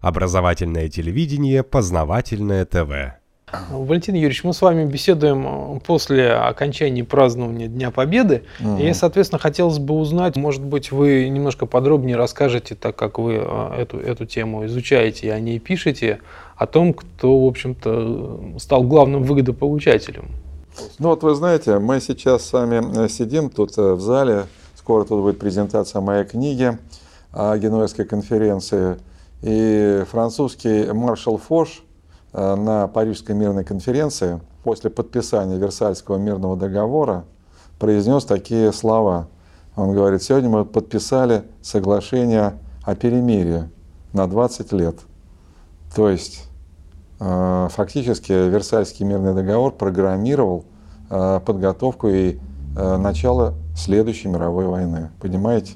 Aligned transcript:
Образовательное 0.00 0.88
телевидение, 0.88 1.62
познавательное 1.62 2.64
ТВ. 2.64 3.18
Валентин 3.70 4.14
Юрьевич, 4.14 4.44
мы 4.44 4.52
с 4.52 4.60
вами 4.60 4.84
беседуем 4.84 5.76
э, 5.76 5.80
после 5.80 6.32
окончания 6.32 7.02
празднования 7.02 7.66
Дня 7.66 7.90
Победы. 7.90 8.44
Угу. 8.60 8.78
И, 8.78 8.92
соответственно, 8.92 9.38
хотелось 9.38 9.78
бы 9.78 9.94
узнать, 9.94 10.36
может 10.36 10.62
быть, 10.62 10.92
вы 10.92 11.28
немножко 11.28 11.66
подробнее 11.66 12.16
расскажете, 12.16 12.74
так 12.74 12.94
как 12.94 13.18
вы 13.18 13.40
э, 13.42 13.74
эту, 13.78 13.98
эту 13.98 14.26
тему 14.26 14.66
изучаете 14.66 15.28
и 15.28 15.30
о 15.30 15.40
ней 15.40 15.58
пишете, 15.58 16.20
о 16.56 16.66
том, 16.66 16.92
кто, 16.92 17.44
в 17.44 17.46
общем-то, 17.46 18.58
стал 18.58 18.82
главным 18.82 19.22
выгодополучателем. 19.22 20.26
Ну 20.98 21.08
вот 21.08 21.22
вы 21.22 21.34
знаете, 21.34 21.78
мы 21.78 22.00
сейчас 22.00 22.44
с 22.44 22.52
вами 22.52 23.04
э, 23.04 23.08
сидим 23.08 23.50
тут 23.50 23.76
в 23.76 24.00
зале, 24.00 24.44
скоро 24.76 25.04
тут 25.04 25.22
будет 25.22 25.38
презентация 25.38 26.00
моей 26.02 26.24
книги 26.24 26.78
о 27.32 27.56
Генуэзской 27.56 28.04
конференции. 28.04 28.98
И 29.42 30.04
французский 30.10 30.92
маршал 30.92 31.38
Фош 31.38 31.84
э, 32.32 32.54
на 32.56 32.88
Парижской 32.88 33.36
мирной 33.36 33.64
конференции 33.64 34.40
после 34.64 34.90
подписания 34.90 35.58
Версальского 35.58 36.16
мирного 36.16 36.56
договора 36.56 37.24
произнес 37.78 38.24
такие 38.24 38.72
слова. 38.72 39.28
Он 39.76 39.94
говорит, 39.94 40.22
сегодня 40.22 40.48
мы 40.48 40.64
подписали 40.64 41.44
соглашение 41.62 42.58
о 42.82 42.96
перемирии 42.96 43.70
на 44.12 44.26
20 44.26 44.72
лет. 44.72 44.96
То 45.94 46.08
есть 46.08 46.48
э, 47.20 47.68
фактически 47.70 48.32
Версальский 48.32 49.06
мирный 49.06 49.34
договор 49.34 49.70
программировал 49.72 50.64
э, 51.10 51.40
подготовку 51.44 52.08
и 52.08 52.38
начало 52.74 53.54
следующей 53.74 54.28
мировой 54.28 54.66
войны. 54.66 55.10
Понимаете? 55.20 55.72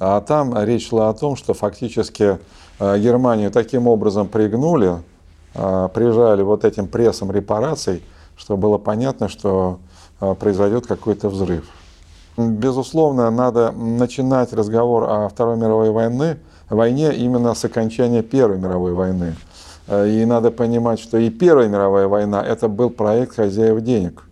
А 0.00 0.20
там 0.20 0.52
речь 0.64 0.88
шла 0.88 1.08
о 1.08 1.14
том, 1.14 1.34
что 1.34 1.54
фактически 1.54 2.38
Германию 2.98 3.50
таким 3.50 3.86
образом 3.86 4.28
пригнули, 4.28 5.02
э, 5.54 5.88
прижали 5.94 6.42
вот 6.42 6.64
этим 6.64 6.88
прессом 6.88 7.30
репараций, 7.30 8.02
чтобы 8.36 8.62
было 8.62 8.78
понятно, 8.78 9.28
что 9.28 9.78
э, 10.20 10.34
произойдет 10.34 10.86
какой-то 10.86 11.28
взрыв. 11.28 11.64
Безусловно, 12.36 13.30
надо 13.30 13.72
начинать 13.72 14.52
разговор 14.52 15.04
о 15.04 15.28
Второй 15.28 15.56
мировой 15.58 15.90
войне, 15.90 16.38
войне 16.70 17.14
именно 17.14 17.54
с 17.54 17.64
окончания 17.64 18.22
Первой 18.22 18.58
мировой 18.58 18.94
войны. 18.94 19.36
И 19.90 20.24
надо 20.24 20.50
понимать, 20.50 20.98
что 21.00 21.18
и 21.18 21.28
Первая 21.28 21.68
мировая 21.68 22.08
война– 22.08 22.42
это 22.46 22.68
был 22.68 22.88
проект 22.88 23.36
хозяев 23.36 23.82
денег. 23.82 24.22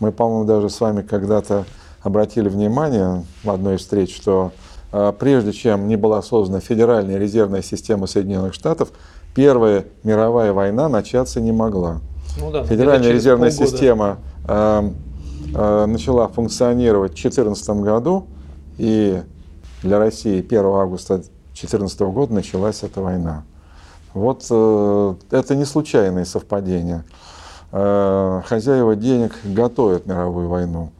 Мы, 0.00 0.12
по-моему, 0.12 0.44
даже 0.44 0.70
с 0.70 0.80
вами 0.80 1.02
когда-то 1.02 1.64
обратили 2.02 2.48
внимание 2.48 3.24
в 3.42 3.50
одной 3.50 3.76
из 3.76 3.80
встреч, 3.80 4.16
что 4.16 4.50
а, 4.50 4.67
прежде 4.90 5.52
чем 5.52 5.86
не 5.88 5.96
была 5.96 6.22
создана 6.22 6.60
Федеральная 6.60 7.18
резервная 7.18 7.62
система 7.62 8.06
Соединенных 8.06 8.54
Штатов, 8.54 8.90
Первая 9.38 9.84
мировая 10.02 10.52
война 10.52 10.88
начаться 10.88 11.40
не 11.40 11.52
могла. 11.52 12.00
Ну 12.40 12.50
да, 12.50 12.64
Федеральная 12.64 13.12
резервная 13.12 13.50
полгода. 13.50 13.70
система 13.70 14.18
э, 14.48 14.90
э, 15.54 15.86
начала 15.86 16.26
функционировать 16.26 17.12
в 17.12 17.22
2014 17.22 17.68
году, 17.84 18.26
и 18.78 19.22
для 19.82 20.00
России 20.00 20.40
1 20.40 20.64
августа 20.64 21.18
2014 21.18 22.00
года 22.00 22.34
началась 22.34 22.82
эта 22.82 23.00
война. 23.00 23.44
Вот 24.12 24.44
э, 24.50 25.14
это 25.30 25.54
не 25.54 25.64
случайные 25.64 26.24
совпадения. 26.24 27.04
Э, 27.70 28.42
хозяева 28.44 28.96
денег 28.96 29.36
готовят 29.44 30.06
мировую 30.06 30.48
войну. 30.48 30.90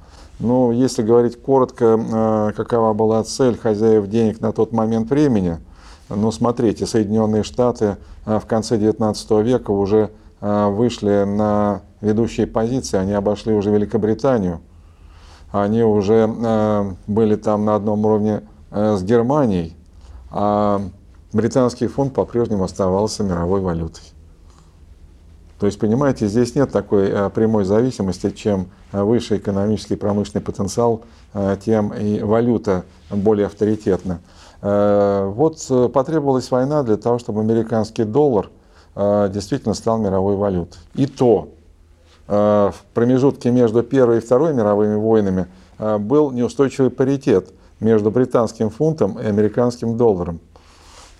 Ну, 0.40 0.70
если 0.70 1.02
говорить 1.02 1.40
коротко, 1.40 1.98
э, 1.98 2.52
какова 2.56 2.92
была 2.92 3.24
цель 3.24 3.58
хозяев 3.58 4.06
денег 4.06 4.40
на 4.40 4.52
тот 4.52 4.72
момент 4.72 5.10
времени, 5.10 5.58
ну, 6.08 6.30
смотрите, 6.30 6.86
Соединенные 6.86 7.42
Штаты 7.42 7.96
э, 8.24 8.38
в 8.38 8.46
конце 8.46 8.76
XIX 8.76 9.42
века 9.42 9.72
уже 9.72 10.10
э, 10.40 10.68
вышли 10.68 11.24
на 11.24 11.82
ведущие 12.00 12.46
позиции, 12.46 12.98
они 12.98 13.14
обошли 13.14 13.52
уже 13.52 13.72
Великобританию, 13.72 14.60
они 15.50 15.82
уже 15.82 16.94
были 17.06 17.34
там 17.34 17.64
на 17.64 17.74
одном 17.74 18.04
уровне 18.04 18.42
с 18.70 19.02
Германией, 19.02 19.74
а 20.30 20.82
британский 21.32 21.86
фунт 21.86 22.12
по-прежнему 22.12 22.64
оставался 22.64 23.24
мировой 23.24 23.62
валютой. 23.62 24.04
То 25.58 25.66
есть, 25.66 25.78
понимаете, 25.78 26.28
здесь 26.28 26.54
нет 26.54 26.70
такой 26.70 27.08
э, 27.08 27.30
прямой 27.30 27.64
зависимости, 27.64 28.30
чем 28.30 28.68
э, 28.92 29.02
выше 29.02 29.38
экономический 29.38 29.96
промышленный 29.96 30.40
потенциал, 30.40 31.02
э, 31.34 31.56
тем 31.64 31.92
и 31.92 32.20
валюта 32.20 32.84
более 33.10 33.46
авторитетна. 33.46 34.20
Вот 34.60 35.64
потребовалась 35.92 36.50
война 36.50 36.82
для 36.82 36.96
того, 36.96 37.20
чтобы 37.20 37.42
американский 37.42 38.02
доллар 38.02 38.50
действительно 38.96 39.72
стал 39.72 39.98
мировой 39.98 40.34
валютой. 40.34 40.80
И 40.96 41.06
то 41.06 41.50
в 42.26 42.74
промежутке 42.92 43.52
между 43.52 43.84
Первой 43.84 44.16
и 44.16 44.20
Второй 44.20 44.52
мировыми 44.52 44.96
войнами 44.96 45.46
был 45.78 46.32
неустойчивый 46.32 46.90
паритет 46.90 47.52
между 47.78 48.10
британским 48.10 48.68
фунтом 48.70 49.16
и 49.20 49.26
американским 49.26 49.96
долларом. 49.96 50.40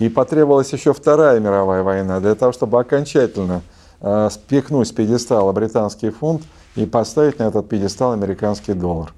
И 0.00 0.09
потребовалась 0.09 0.72
еще 0.72 0.93
Вторая 0.93 1.38
мировая 1.38 1.84
война 1.84 2.19
для 2.19 2.34
того, 2.34 2.50
чтобы 2.50 2.81
окончательно 2.81 3.62
спихнуть 4.00 4.88
с 4.88 4.92
пьедестала 4.92 5.53
британский 5.53 6.10
фунт 6.10 6.42
и 6.76 6.86
поставить 6.86 7.38
на 7.38 7.44
этот 7.44 7.69
пьедестал 7.69 8.12
американский 8.12 8.75
доллар. 8.75 9.12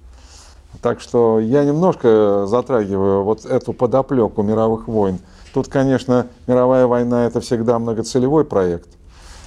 Так 0.83 1.01
что 1.01 1.41
я 1.41 1.65
немножко 1.65 2.47
затрагиваю 2.47 3.25
вот 3.25 3.45
эту 3.45 3.73
подоплеку 3.73 4.43
мировых 4.43 4.89
войн. 4.89 5.19
Тут, 5.53 5.69
конечно, 5.69 6.29
мировая 6.47 6.87
война 6.87 7.27
это 7.27 7.41
всегда 7.41 7.79
многоцелевой 7.79 8.45
проект. 8.45 8.89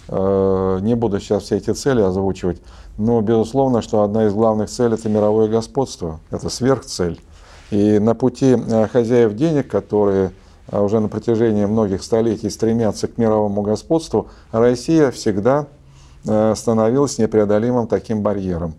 Э, 0.09 0.79
не 0.81 0.95
буду 0.95 1.19
сейчас 1.19 1.43
все 1.43 1.57
эти 1.57 1.71
цели 1.71 2.01
озвучивать, 2.01 2.61
но 2.97 3.21
безусловно, 3.21 3.81
что 3.81 4.03
одна 4.03 4.25
из 4.25 4.33
главных 4.33 4.69
целей 4.69 4.95
это 4.95 5.07
мировое 5.07 5.47
господство, 5.47 6.19
это 6.29 6.49
сверхцель. 6.49 7.21
И 7.71 7.99
на 7.99 8.13
пути 8.13 8.55
э, 8.55 8.87
хозяев 8.87 9.33
денег, 9.33 9.69
которые 9.71 10.33
уже 10.71 10.99
на 10.99 11.07
протяжении 11.07 11.65
многих 11.65 12.03
столетий 12.03 12.49
стремятся 12.49 13.07
к 13.07 13.17
мировому 13.17 13.61
господству, 13.61 14.29
Россия 14.51 15.11
всегда 15.11 15.67
э, 16.25 16.53
становилась 16.55 17.17
непреодолимым 17.17 17.87
таким 17.87 18.21
барьером. 18.21 18.73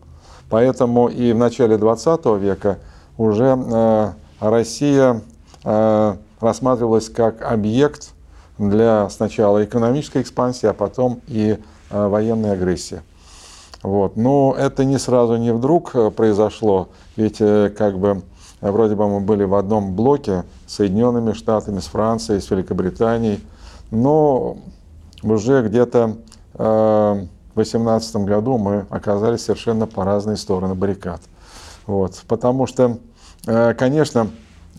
Поэтому 0.48 1.08
и 1.08 1.32
в 1.32 1.36
начале 1.36 1.76
20 1.76 2.26
века 2.40 2.78
уже 3.18 3.56
э, 3.56 4.12
Россия 4.40 5.20
э, 5.64 6.16
рассматривалась 6.40 7.08
как 7.08 7.42
объект 7.42 8.12
для 8.58 9.08
сначала 9.10 9.64
экономической 9.64 10.22
экспансии, 10.22 10.66
а 10.66 10.74
потом 10.74 11.20
и 11.26 11.58
военной 11.90 12.52
агрессии. 12.52 13.02
Вот. 13.82 14.16
Но 14.16 14.54
это 14.56 14.84
не 14.84 14.98
сразу, 14.98 15.36
не 15.36 15.52
вдруг 15.52 15.92
произошло, 16.14 16.88
ведь 17.16 17.38
как 17.38 17.98
бы 17.98 18.10
а 18.10 18.22
вроде 18.70 18.94
бы 18.94 19.08
мы 19.08 19.20
были 19.20 19.44
в 19.44 19.54
одном 19.54 19.94
блоке 19.94 20.44
с 20.66 20.74
Соединенными 20.76 21.32
Штатами, 21.32 21.80
с 21.80 21.86
Францией, 21.86 22.40
с 22.40 22.50
Великобританией, 22.50 23.40
но 23.90 24.56
уже 25.22 25.62
где-то 25.66 26.16
э, 26.54 27.26
в 27.52 27.54
2018 27.54 28.16
году 28.16 28.58
мы 28.58 28.86
оказались 28.90 29.44
совершенно 29.44 29.86
по 29.86 30.04
разные 30.04 30.36
стороны 30.36 30.74
баррикад. 30.74 31.20
Вот. 31.86 32.22
Потому 32.26 32.66
что, 32.66 32.98
э, 33.46 33.74
конечно, 33.74 34.28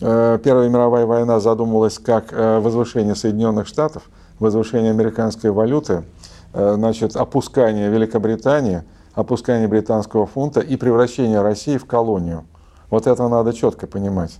э, 0.00 0.38
Первая 0.42 0.68
мировая 0.68 1.06
война 1.06 1.40
задумывалась 1.40 1.98
как 1.98 2.32
возвышение 2.32 3.14
Соединенных 3.14 3.66
Штатов, 3.66 4.10
возвышение 4.38 4.90
американской 4.90 5.50
валюты, 5.50 6.04
значит, 6.52 7.16
опускание 7.16 7.90
Великобритании, 7.90 8.82
опускание 9.14 9.68
британского 9.68 10.26
фунта 10.26 10.60
и 10.60 10.76
превращение 10.76 11.40
России 11.40 11.78
в 11.78 11.86
колонию– 11.86 12.44
вот 12.90 13.06
это 13.06 13.28
надо 13.28 13.52
четко 13.52 13.86
понимать. 13.86 14.38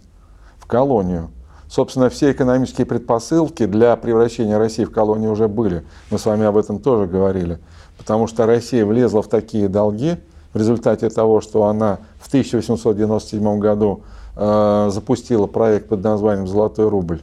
В 0.59 0.67
колонию. 0.67 1.31
Собственно, 1.69 2.09
все 2.09 2.31
экономические 2.33 2.87
предпосылки 2.87 3.67
для 3.67 3.97
превращения 3.97 4.57
России 4.57 4.85
в 4.85 4.93
колонию 4.93 5.33
уже 5.33 5.49
были. 5.49 5.85
Мы 6.11 6.19
с 6.19 6.27
вами 6.27 6.45
об 6.47 6.57
этом 6.57 6.79
тоже 6.79 7.07
говорили. 7.07 7.59
Потому 7.99 8.27
что 8.27 8.47
Россия 8.47 8.87
влезла 8.87 9.23
в 9.23 9.29
такие 9.29 9.69
долги 9.69 10.17
в 10.53 10.59
результате 10.59 11.11
того, 11.11 11.41
что 11.41 11.65
она 11.65 11.99
в 12.21 12.29
1897 12.29 13.59
году 13.59 14.03
э, 14.37 14.89
запустила 14.93 15.47
проект 15.47 15.89
под 15.89 16.05
названием 16.05 16.47
«Золотой 16.47 16.89
рубль». 16.89 17.21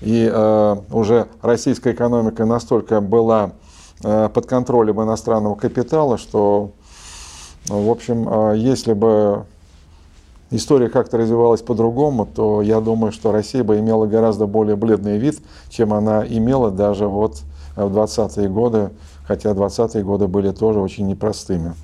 И 0.00 0.30
э, 0.32 0.76
уже 0.92 1.28
российская 1.42 1.92
экономика 1.92 2.44
настолько 2.44 3.00
была 3.00 3.52
э, 4.04 4.28
под 4.32 4.46
контролем 4.46 5.02
иностранного 5.02 5.56
капитала, 5.56 6.18
что, 6.18 6.72
в 7.66 7.90
общем, 7.90 8.28
э, 8.28 8.58
если 8.58 8.92
бы 8.92 9.44
история 10.50 10.88
как-то 10.88 11.18
развивалась 11.18 11.62
по-другому, 11.62 12.26
то 12.26 12.62
я 12.62 12.80
думаю, 12.80 13.12
что 13.12 13.32
Россия 13.32 13.62
бы 13.64 13.78
имела 13.78 14.06
гораздо 14.06 14.46
более 14.46 14.76
бледный 14.76 15.18
вид, 15.18 15.40
чем 15.68 15.92
она 15.92 16.26
имела 16.26 16.70
даже 16.70 17.06
вот 17.06 17.42
в 17.76 17.96
20-е 17.96 18.48
годы, 18.48 18.90
хотя 19.26 19.50
20-е 19.50 20.02
годы 20.04 20.26
были 20.26 20.50
тоже 20.50 20.80
очень 20.80 21.06
непростыми. 21.06 21.74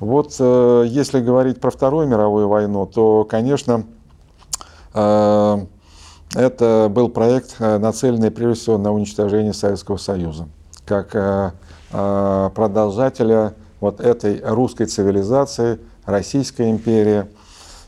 Вот 0.00 0.34
э, 0.38 0.84
если 0.88 1.20
говорить 1.20 1.60
про 1.60 1.70
Вторую 1.70 2.06
мировую 2.06 2.48
войну, 2.48 2.86
то, 2.86 3.24
конечно, 3.24 3.84
э, 4.92 5.58
это 6.34 6.88
был 6.90 7.08
проект, 7.08 7.58
нацеленный 7.60 8.30
прежде 8.30 8.60
всего 8.60 8.78
на 8.78 8.92
уничтожение 8.92 9.54
Советского 9.54 9.96
Союза, 9.96 10.48
как 10.84 11.54
продолжателя 11.90 13.54
вот 13.80 14.00
этой 14.00 14.42
русской 14.44 14.86
цивилизации, 14.86 15.78
Российской 16.04 16.70
империи. 16.70 17.26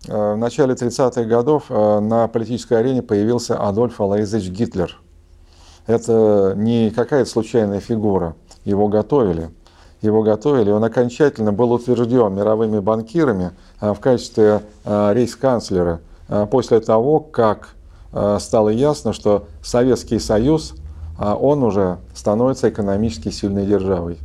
В 0.07 0.37
начале 0.37 0.75
30-х 0.75 1.25
годов 1.25 1.71
на 1.71 2.29
политической 2.29 2.75
арене 2.75 3.03
появился 3.03 3.59
Адольф 3.59 4.01
Алаизович 4.01 4.49
Гитлер. 4.51 5.01
Это 5.87 6.55
не 6.57 6.91
какая-то 6.91 7.29
случайная 7.29 7.81
фигура, 7.81 8.37
его 8.65 8.89
готовили– 8.89 9.51
его 10.01 10.23
готовили, 10.23 10.71
он 10.71 10.85
окончательно 10.85 11.53
был 11.53 11.73
утвержден 11.73 12.35
мировыми 12.35 12.79
банкирами 12.79 13.53
а, 13.81 13.95
в 13.95 14.01
качестве 14.01 14.63
а, 14.85 15.13
рейхсканцлера 15.13 16.01
а, 16.29 16.47
после 16.47 16.81
того, 16.81 17.21
как 17.21 17.71
стало 18.39 18.71
ясно, 18.71 19.13
что 19.13 19.49
Советский 19.63 20.19
Союз, 20.19 20.73
он 21.19 21.63
уже 21.63 21.99
становится 22.15 22.71
экономически 22.71 23.29
сильной 23.29 23.67
державой. 23.67 24.19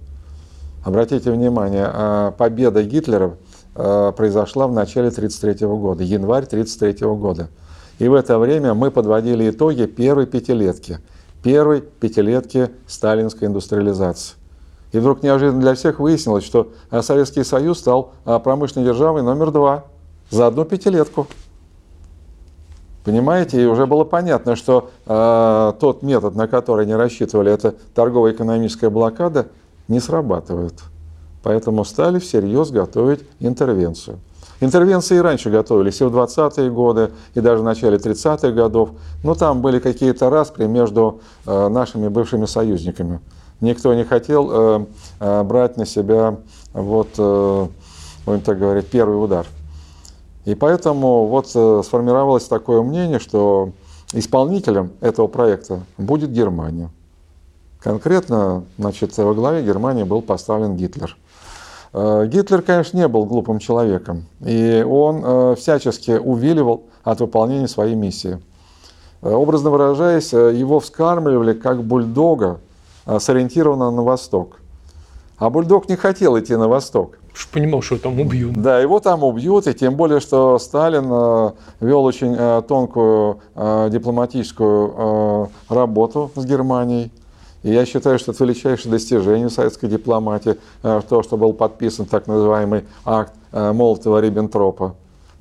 Обратите 0.85 1.29
внимание, 1.31 2.31
победа 2.37 2.81
Гитлера 2.83 3.35
произошла 3.73 4.67
в 4.67 4.73
начале 4.73 5.07
1933 5.07 5.67
года, 5.67 6.03
январь 6.03 6.43
1933 6.43 7.07
года. 7.15 7.49
И 7.99 8.07
в 8.07 8.13
это 8.13 8.37
время 8.37 8.73
мы 8.73 8.91
подводили 8.91 9.49
итоги 9.49 9.85
первой 9.85 10.25
пятилетки, 10.25 10.99
первой 11.41 11.81
пятилетки 11.81 12.69
сталинской 12.87 13.47
индустриализации. 13.47 14.35
И 14.93 14.99
вдруг 14.99 15.23
неожиданно 15.23 15.59
для 15.59 15.73
всех 15.73 15.99
выяснилось, 15.99 16.43
что 16.43 16.71
э, 16.91 17.01
Советский 17.01 17.43
Союз 17.43 17.79
стал 17.79 18.13
э, 18.25 18.39
промышленной 18.39 18.85
державой 18.85 19.23
номер 19.23 19.51
два 19.51 19.85
за 20.29 20.47
одну 20.47 20.65
пятилетку. 20.65 21.27
Понимаете, 23.03 23.61
и 23.61 23.65
уже 23.65 23.87
было 23.87 24.03
понятно, 24.03 24.55
что 24.55 24.91
э, 25.07 25.73
тот 25.79 26.03
метод, 26.03 26.35
на 26.35 26.47
который 26.47 26.85
они 26.85 26.93
рассчитывали, 26.93 27.51
это 27.51 27.73
торгово-экономическая 27.95 28.91
блокада, 28.91 29.47
не 29.87 29.99
срабатывает. 29.99 30.75
Поэтому 31.43 31.85
стали 31.85 32.19
всерьез 32.19 32.71
готовить 32.71 33.19
интервенцию. 33.39 34.19
Интервенции 34.61 35.17
и 35.17 35.19
раньше 35.19 35.49
готовились, 35.49 35.99
и 35.99 36.05
в 36.05 36.15
20-е 36.15 36.71
годы, 36.71 37.11
и 37.35 37.41
даже 37.41 37.61
в 37.61 37.65
начале 37.65 37.97
30-х 37.97 38.51
годов. 38.51 38.91
Но 39.23 39.35
там 39.35 39.61
были 39.61 39.79
какие-то 39.79 40.29
распри 40.29 40.65
между 40.65 41.19
э, 41.45 41.67
нашими 41.67 42.07
бывшими 42.07 42.45
союзниками 42.45 43.19
никто 43.63 43.93
не 43.93 44.03
хотел 44.03 44.49
э, 44.51 44.85
э, 45.19 45.43
брать 45.43 45.77
на 45.77 45.85
себя, 45.85 46.37
вот, 46.73 47.09
будем 48.25 48.41
так 48.41 48.59
говорить, 48.59 48.87
первый 48.87 49.23
удар. 49.23 49.47
И 50.45 50.55
поэтому 50.55 51.27
вот 51.27 51.47
сформировалось 51.47 52.45
такое 52.45 52.81
мнение, 52.81 53.19
что 53.19 53.71
исполнителем 54.11 54.91
этого 54.99 55.27
проекта 55.27 55.81
будет 55.97 56.31
Германия. 56.31 56.89
Конкретно, 57.79 58.63
значит, 58.77 59.17
во 59.17 59.33
главе 59.33 59.63
Германии 59.63 60.03
был 60.03 60.21
поставлен 60.21 60.75
Гитлер. 60.75 61.15
Э, 61.93 62.25
Гитлер, 62.27 62.61
конечно, 62.61 62.97
не 62.97 63.07
был 63.07 63.25
глупым 63.25 63.59
человеком, 63.59 64.25
и 64.41 64.85
он 64.87 65.21
э, 65.23 65.55
всячески 65.57 66.11
увиливал 66.11 66.83
от 67.03 67.21
выполнения 67.21 67.67
своей 67.67 67.95
миссии. 67.95 68.39
Образно 69.21 69.69
выражаясь, 69.69 70.33
его 70.33 70.81
вскармливали 70.81 71.53
как 71.53 71.81
бульдога, 71.81 72.59
сориентирована 73.19 73.89
на 73.89 74.01
восток. 74.01 74.57
А 75.37 75.49
бульдог 75.49 75.89
не 75.89 75.95
хотел 75.95 76.39
идти 76.39 76.55
на 76.55 76.67
восток. 76.67 77.17
Понимал, 77.51 77.81
что 77.81 77.97
там 77.97 78.19
убьют. 78.19 78.53
Да, 78.53 78.79
его 78.79 78.99
там 78.99 79.23
убьют, 79.23 79.67
и 79.67 79.73
тем 79.73 79.95
более, 79.95 80.19
что 80.19 80.59
Сталин 80.59 81.09
э, 81.11 81.51
вел 81.79 82.03
очень 82.05 82.35
э, 82.37 82.61
тонкую 82.67 83.39
э, 83.55 83.89
дипломатическую 83.91 85.49
работу 85.67 86.31
с 86.35 86.45
Германией. 86.45 87.11
И 87.63 87.71
я 87.71 87.85
считаю, 87.85 88.19
что 88.19 88.31
это 88.31 88.43
величайшее 88.43 88.91
достижение 88.91 89.49
советской 89.49 89.87
дипломатии, 89.87 90.57
то, 90.81 91.23
что 91.23 91.37
был 91.37 91.53
подписан 91.53 92.05
так 92.05 92.27
называемый 92.27 92.83
акт 93.05 93.33
Молотова-Риббентропа. 93.51 94.93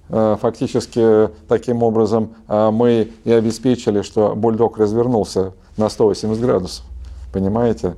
Фактически, 0.09 1.31
таким 1.49 1.83
образом, 1.83 2.31
мы 2.49 3.09
и 3.25 3.33
обеспечили, 3.33 4.03
что 4.03 4.35
бульдог 4.37 4.79
развернулся 4.79 5.53
на 5.77 5.89
180 5.89 6.41
градусов. 6.41 6.85
Понимаете? 7.33 7.97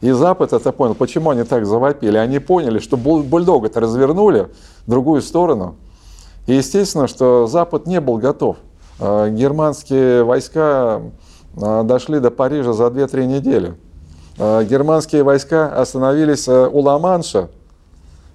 И 0.00 0.10
Запад 0.10 0.52
это 0.52 0.70
понял. 0.72 0.94
Почему 0.94 1.30
они 1.30 1.44
так 1.44 1.64
завопили? 1.64 2.18
Они 2.18 2.38
поняли, 2.38 2.78
что 2.78 2.96
бульдога-то 2.96 3.80
развернули 3.80 4.48
в 4.86 4.90
другую 4.90 5.22
сторону. 5.22 5.76
И 6.46 6.54
естественно, 6.54 7.08
что 7.08 7.46
Запад 7.46 7.86
не 7.86 8.00
был 8.00 8.18
готов. 8.18 8.58
Германские 9.00 10.22
войска 10.22 11.00
дошли 11.56 12.20
до 12.20 12.30
Парижа 12.30 12.72
за 12.72 12.84
2-3 12.84 13.26
недели. 13.26 13.74
А, 14.38 14.62
германские 14.64 15.22
войска 15.22 15.68
остановились 15.68 16.48
у 16.48 16.80
Ла-Манша. 16.80 17.48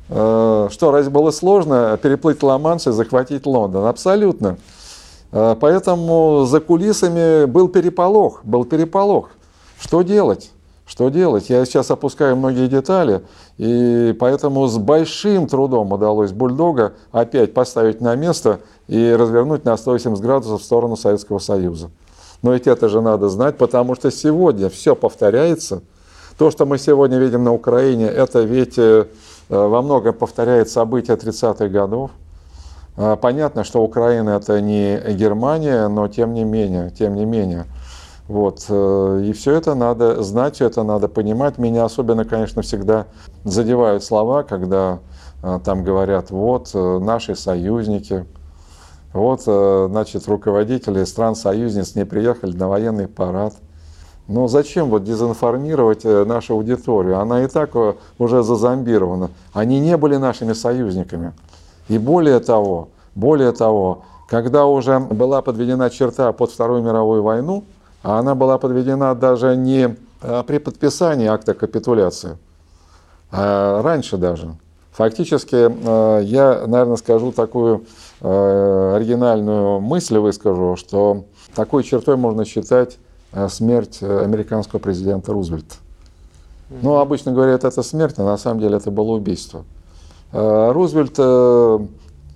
Что, 0.07 0.91
разве 0.91 1.11
было 1.11 1.31
сложно 1.31 1.99
переплыть 2.01 2.41
Ла-Манш 2.41 2.87
и 2.87 2.91
захватить 2.91 3.45
Лондон? 3.45 3.85
Абсолютно. 3.85 4.57
Поэтому 5.31 6.45
за 6.49 6.59
кулисами 6.59 7.45
был 7.45 7.67
переполох, 7.67 8.43
был 8.43 8.65
переполох. 8.65 9.29
Что 9.79 10.01
делать? 10.01 10.49
Что 10.87 11.09
делать? 11.09 11.51
Я 11.51 11.63
сейчас 11.65 11.91
опускаю 11.91 12.35
многие 12.35 12.67
детали, 12.67 13.21
и 13.59 14.15
поэтому 14.19 14.65
с 14.65 14.79
большим 14.79 15.45
трудом 15.45 15.91
удалось 15.91 16.31
бульдога 16.31 16.93
опять 17.11 17.53
поставить 17.53 18.01
на 18.01 18.15
место 18.15 18.61
и 18.87 19.15
развернуть 19.15 19.65
на 19.65 19.77
180 19.77 20.19
градусов 20.23 20.61
в 20.61 20.65
сторону 20.65 20.95
Советского 20.95 21.37
Союза. 21.37 21.91
Но 22.41 22.53
ведь 22.53 22.67
это 22.67 22.89
же 22.89 23.01
надо 23.01 23.29
знать, 23.29 23.57
потому 23.57 23.95
что 23.95 24.11
сегодня 24.11 24.69
все 24.69 24.95
повторяется. 24.95 25.81
То, 26.37 26.51
что 26.51 26.65
мы 26.65 26.77
сегодня 26.77 27.17
видим 27.17 27.43
на 27.43 27.53
Украине, 27.53 28.05
это 28.05 28.41
ведь 28.41 28.77
э, 28.77 29.07
во 29.49 29.81
многом 29.81 30.13
повторяет 30.13 30.69
события 30.69 31.13
30-х 31.13 31.67
годов. 31.67 32.11
А, 32.95 33.17
понятно, 33.17 33.63
что 33.63 33.83
Украина 33.83 34.31
это 34.31 34.61
не 34.61 34.99
Германия, 35.13 35.87
но 35.89 36.07
тем 36.07 36.33
не 36.33 36.45
менее, 36.45 36.91
тем 36.91 37.15
не 37.15 37.25
менее– 37.25 37.65
вот. 38.29 38.63
Э, 38.69 39.23
и 39.25 39.33
все 39.33 39.55
это 39.55 39.73
надо 39.73 40.21
знать, 40.21 40.55
все 40.55 40.67
это 40.67 40.83
надо 40.83 41.07
понимать. 41.07 41.57
Меня 41.57 41.83
особенно, 41.83 42.23
конечно, 42.23 42.61
всегда 42.61 43.07
задевают 43.43 44.03
слова, 44.03 44.43
когда 44.43 44.99
э, 45.41 45.59
там 45.65 45.83
говорят, 45.83 46.29
вот 46.29 46.69
э, 46.75 46.99
наши 46.99 47.35
союзники, 47.35 48.25
вот, 49.13 49.41
значит, 49.41 50.27
руководители 50.27 51.03
стран-союзниц 51.03 51.95
не 51.95 52.05
приехали 52.05 52.55
на 52.55 52.67
военный 52.67 53.07
парад. 53.07 53.53
Но 54.27 54.47
зачем 54.47 54.89
вот 54.89 55.03
дезинформировать 55.03 56.03
нашу 56.03 56.53
аудиторию? 56.53 57.19
Она 57.19 57.43
и 57.43 57.47
так 57.47 57.71
уже 58.19 58.43
зазомбирована. 58.43 59.31
Они 59.53 59.79
не 59.79 59.97
были 59.97 60.17
нашими 60.17 60.53
союзниками. 60.53 61.33
И 61.87 61.97
более 61.97 62.39
того, 62.39 62.89
более 63.15 63.51
того, 63.51 64.03
когда 64.27 64.67
уже 64.67 64.99
была 64.99 65.41
подведена 65.41 65.89
черта 65.89 66.31
под 66.31 66.51
Вторую 66.51 66.83
мировую 66.83 67.23
войну, 67.23 67.63
а 68.03 68.19
она 68.19 68.35
была 68.35 68.59
подведена 68.59 69.15
даже 69.15 69.55
не 69.57 69.95
при 70.45 70.59
подписании 70.59 71.27
акта 71.27 71.55
капитуляции, 71.55 72.37
а 73.31 73.81
раньше 73.81 74.17
даже. 74.17 74.53
Фактически 74.91 76.21
я, 76.23 76.63
наверное, 76.67 76.97
скажу 76.97 77.31
такую 77.31 77.85
оригинальную 78.21 79.79
мысль, 79.79 80.17
выскажу, 80.17 80.75
что 80.75 81.25
такой 81.55 81.83
чертой 81.83 82.17
можно 82.17 82.45
считать 82.45 82.97
смерть 83.47 84.01
американского 84.01 84.79
президента 84.79 85.31
Рузвельта. 85.31 85.75
Ну, 86.81 86.97
обычно 86.97 87.31
говорят, 87.31 87.63
это 87.63 87.81
смерть, 87.81 88.15
а 88.17 88.23
на 88.23 88.37
самом 88.37 88.59
деле 88.59 88.77
это 88.77 88.91
было 88.91 89.11
убийство. 89.11 89.63
Рузвельт 90.31 91.15
э, 91.17 91.79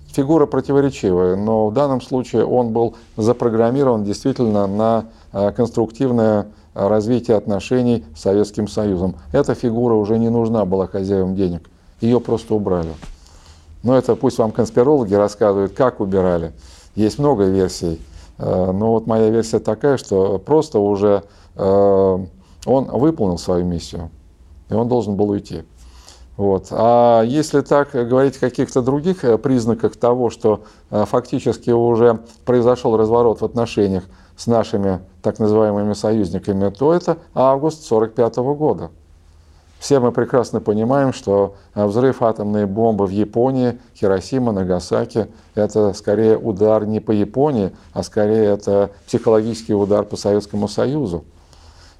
фигура 0.08 0.46
противоречивая, 0.46 1.36
но 1.36 1.68
в 1.68 1.72
данном 1.72 2.00
случае 2.00 2.44
он 2.44 2.72
был 2.72 2.96
запрограммирован 3.16 4.02
действительно 4.02 4.66
на 4.66 5.04
конструктивное 5.52 6.48
развитие 6.74 7.36
отношений 7.36 8.04
с 8.16 8.22
Советским 8.22 8.66
Союзом. 8.66 9.14
Эта 9.30 9.54
фигура 9.54 9.94
уже 9.94 10.18
не 10.18 10.28
нужна 10.30 10.64
была 10.64 10.88
хозяевам 10.88 11.36
денег, 11.36 11.70
ее 12.00 12.18
просто 12.18 12.54
убрали. 12.54 12.90
Но 13.84 13.96
это 13.96 14.16
пусть 14.16 14.38
вам 14.38 14.50
конспирологи 14.50 15.14
рассказывают, 15.14 15.74
как 15.74 16.00
убирали. 16.00 16.52
Есть 16.96 17.18
много 17.18 17.44
версий. 17.44 18.00
А, 18.38 18.72
но 18.72 18.92
вот 18.92 19.06
моя 19.06 19.30
версия 19.30 19.60
такая, 19.60 19.98
что 19.98 20.38
просто 20.38 20.80
уже 20.80 21.22
а, 21.54 22.24
он 22.66 22.84
выполнил 22.86 23.38
свою 23.38 23.64
миссию, 23.64 24.10
и 24.70 24.74
он 24.74 24.88
должен 24.88 25.16
был 25.16 25.30
уйти. 25.30 25.64
Вот. 26.36 26.68
А 26.70 27.22
если 27.22 27.60
так 27.60 27.92
говорить 27.92 28.36
о 28.38 28.40
каких-то 28.40 28.82
других 28.82 29.24
э, 29.24 29.38
признаках 29.38 29.94
того, 29.94 30.30
что 30.30 30.64
э, 30.90 31.04
фактически 31.04 31.70
уже 31.70 32.20
произошел 32.44 32.96
разворот 32.96 33.40
в 33.40 33.44
отношениях 33.44 34.02
с 34.36 34.48
нашими 34.48 34.98
так 35.22 35.38
называемыми 35.38 35.92
союзниками, 35.92 36.70
то 36.70 36.92
это 36.92 37.18
август 37.34 37.88
1945 37.88 38.36
года. 38.58 38.90
Все 39.84 40.00
мы 40.00 40.12
прекрасно 40.12 40.62
понимаем, 40.62 41.12
что 41.12 41.56
взрыв 41.74 42.22
атомной 42.22 42.64
бомбы 42.64 43.04
в 43.04 43.10
Японии, 43.10 43.78
Хиросима, 43.94 44.50
Нагасаки, 44.50 45.26
это 45.54 45.92
скорее 45.92 46.38
удар 46.38 46.86
не 46.86 47.00
по 47.00 47.10
Японии, 47.10 47.70
а 47.92 48.02
скорее 48.02 48.46
это 48.46 48.92
психологический 49.06 49.74
удар 49.74 50.04
по 50.04 50.16
Советскому 50.16 50.68
Союзу. 50.68 51.24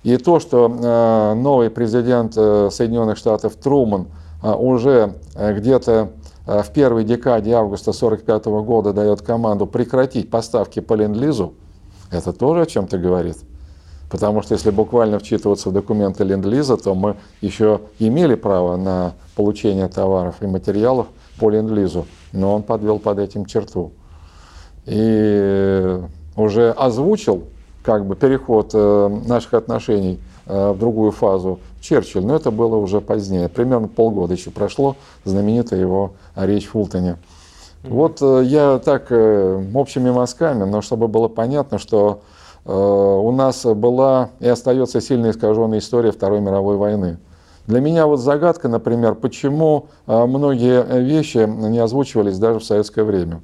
И 0.02 0.16
то, 0.16 0.40
что 0.40 0.66
э, 0.66 1.34
новый 1.34 1.68
президент 1.68 2.32
э, 2.38 2.70
Соединенных 2.72 3.18
Штатов 3.18 3.54
Труман 3.56 4.06
э, 4.42 4.50
уже 4.50 5.16
где-то 5.36 6.08
в 6.46 6.70
первой 6.72 7.04
декаде 7.04 7.52
августа 7.52 7.90
1945 7.90 8.46
года 8.66 8.94
дает 8.94 9.20
команду 9.20 9.66
прекратить 9.66 10.30
поставки 10.30 10.80
по 10.80 10.94
ленд-лизу, 10.94 11.52
это 12.10 12.32
тоже 12.32 12.62
о 12.62 12.66
чем-то 12.66 12.96
говорит. 12.96 13.36
Потому 14.14 14.42
что 14.42 14.54
если 14.54 14.71
буквально 14.71 15.18
вчитываться 15.18 15.71
в 15.71 15.73
документы 15.73 16.23
ленд-лиза, 16.23 16.76
то 16.76 16.94
мы 16.94 17.16
еще 17.40 17.80
имели 17.99 18.37
право 18.37 18.76
на 18.76 19.14
получение 19.35 19.88
товаров 19.88 20.37
и 20.40 20.47
материалов 20.47 21.09
по 21.40 21.50
ленд-лизу, 21.50 22.06
но 22.30 22.54
он 22.54 22.62
подвел 22.62 23.00
под 23.00 23.18
этим 23.18 23.44
черту. 23.44 23.90
И 24.87 26.00
уже 26.37 26.71
озвучил 26.71 27.42
как 27.83 28.06
бы 28.06 28.14
переход 28.14 28.71
э, 28.73 29.21
наших 29.26 29.54
отношений 29.54 30.21
э, 30.47 30.71
в 30.71 30.78
другую 30.78 31.11
фазу 31.11 31.59
Черчилль, 31.80 32.25
но 32.25 32.37
это 32.37 32.52
было 32.52 32.76
уже 32.76 33.00
позднее, 33.00 33.49
примерно 33.49 33.88
полгода 33.88 34.35
еще 34.35 34.52
прошло, 34.52 34.94
знаменитая 35.25 35.80
его 35.80 36.12
речь 36.37 36.68
в 36.68 36.71
Фултоне. 36.71 37.16
Вот 37.83 38.23
э, 38.23 38.42
я 38.44 38.78
так 38.78 39.11
общими 39.11 40.12
мазками, 40.12 40.62
но 40.62 40.83
чтобы 40.83 41.09
было 41.09 41.26
понятно, 41.26 41.80
что 41.80 42.21
у 42.64 43.30
нас 43.33 43.64
была 43.64 44.30
и 44.40 44.49
остается 44.49 45.00
сильно 45.00 45.30
искаженная 45.30 45.78
история 45.78 46.12
Второй 46.12 46.40
мировой 46.40 46.76
войны. 46.76 47.18
Для 47.66 47.80
меня 47.80 48.06
вот 48.06 48.21
загадка, 48.21 48.68
например, 48.68 49.14
почему 49.14 49.87
многие 50.06 50.83
вещи 51.00 51.47
не 51.47 51.78
озвучивались 51.78 52.38
даже 52.38 52.61
в 52.61 52.64
советское 52.64 53.04
время. 53.04 53.42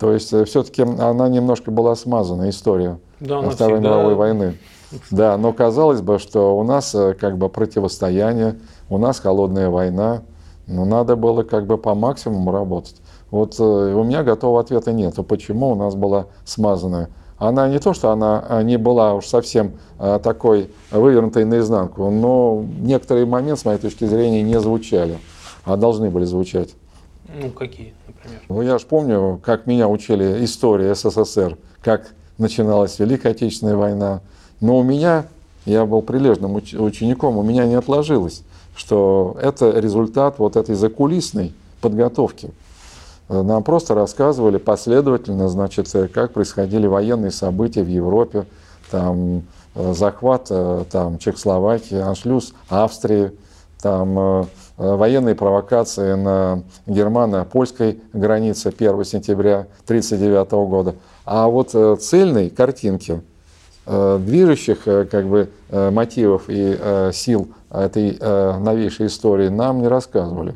То 0.00 0.14
есть 0.14 0.32
э, 0.32 0.44
все-таки 0.46 0.82
она 0.82 1.28
немножко 1.28 1.70
была 1.70 1.94
смазана, 1.94 2.48
история 2.48 2.98
да, 3.20 3.42
Второй 3.42 3.76
всегда... 3.76 3.90
мировой 3.90 4.14
войны. 4.14 4.56
Да, 5.10 5.36
но 5.36 5.52
казалось 5.52 6.00
бы, 6.00 6.18
что 6.18 6.58
у 6.58 6.64
нас 6.64 6.94
э, 6.94 7.12
как 7.12 7.36
бы 7.36 7.50
противостояние, 7.50 8.58
у 8.88 8.96
нас 8.96 9.20
холодная 9.20 9.68
война, 9.68 10.22
но 10.66 10.86
надо 10.86 11.16
было 11.16 11.42
как 11.42 11.66
бы 11.66 11.76
по 11.76 11.94
максимуму 11.94 12.50
работать. 12.50 12.96
Вот 13.30 13.60
э, 13.60 13.62
у 13.62 14.02
меня 14.02 14.22
готового 14.22 14.60
ответа 14.60 14.92
нет. 14.92 15.14
Почему 15.28 15.68
у 15.68 15.74
нас 15.74 15.94
была 15.94 16.26
смазанная? 16.46 17.10
Она 17.40 17.68
не 17.68 17.78
то, 17.78 17.94
что 17.94 18.10
она 18.10 18.62
не 18.62 18.76
была 18.76 19.14
уж 19.14 19.26
совсем 19.26 19.72
такой 19.98 20.70
вывернутой 20.90 21.46
наизнанку, 21.46 22.10
но 22.10 22.64
некоторые 22.80 23.24
моменты, 23.24 23.62
с 23.62 23.64
моей 23.64 23.78
точки 23.78 24.04
зрения, 24.04 24.42
не 24.42 24.60
звучали, 24.60 25.18
а 25.64 25.76
должны 25.76 26.10
были 26.10 26.26
звучать. 26.26 26.74
Ну, 27.34 27.50
какие, 27.50 27.94
например? 28.06 28.40
Ну, 28.48 28.60
я 28.60 28.78
же 28.78 28.84
помню, 28.84 29.40
как 29.42 29.66
меня 29.66 29.88
учили 29.88 30.44
истории 30.44 30.92
СССР, 30.92 31.56
как 31.82 32.12
начиналась 32.36 32.98
Великая 32.98 33.30
Отечественная 33.30 33.76
война. 33.76 34.20
Но 34.60 34.76
у 34.76 34.82
меня, 34.82 35.24
я 35.64 35.86
был 35.86 36.02
прилежным 36.02 36.54
учеником, 36.56 37.38
у 37.38 37.42
меня 37.42 37.64
не 37.64 37.74
отложилось, 37.74 38.42
что 38.76 39.38
это 39.40 39.70
результат 39.80 40.38
вот 40.38 40.56
этой 40.56 40.74
закулисной 40.74 41.54
подготовки. 41.80 42.50
Нам 43.32 43.62
просто 43.62 43.94
рассказывали 43.94 44.58
последовательно, 44.58 45.48
значит, 45.48 45.88
как 46.12 46.32
происходили 46.32 46.86
военные 46.86 47.30
события 47.30 47.82
в 47.82 47.88
Европе, 47.88 48.46
там, 48.90 49.44
э, 49.74 49.92
захват 49.94 50.48
э, 50.50 50.84
там, 50.90 51.18
Чехословакии, 51.18 51.98
аншлюз 51.98 52.52
Австрии, 52.68 53.32
там, 53.80 54.18
э, 54.18 54.44
Э, 54.80 54.94
военные 54.94 55.34
провокации 55.34 56.14
на 56.14 56.62
германо-польской 56.86 58.00
границе 58.14 58.72
1 58.76 59.04
сентября 59.04 59.66
1939 59.84 60.50
года. 60.70 60.94
А 61.26 61.48
вот 61.48 61.74
э, 61.74 61.96
цельной 62.00 62.48
картинки, 62.48 63.20
э, 63.84 64.18
движущих 64.24 64.84
как 64.84 65.26
бы, 65.26 65.50
мотивов 65.70 66.44
и 66.48 67.10
сил 67.12 67.48
этой 67.70 68.18
новейшей 68.58 69.06
истории 69.06 69.48
нам 69.48 69.82
не 69.82 69.88
рассказывали. 69.88 70.54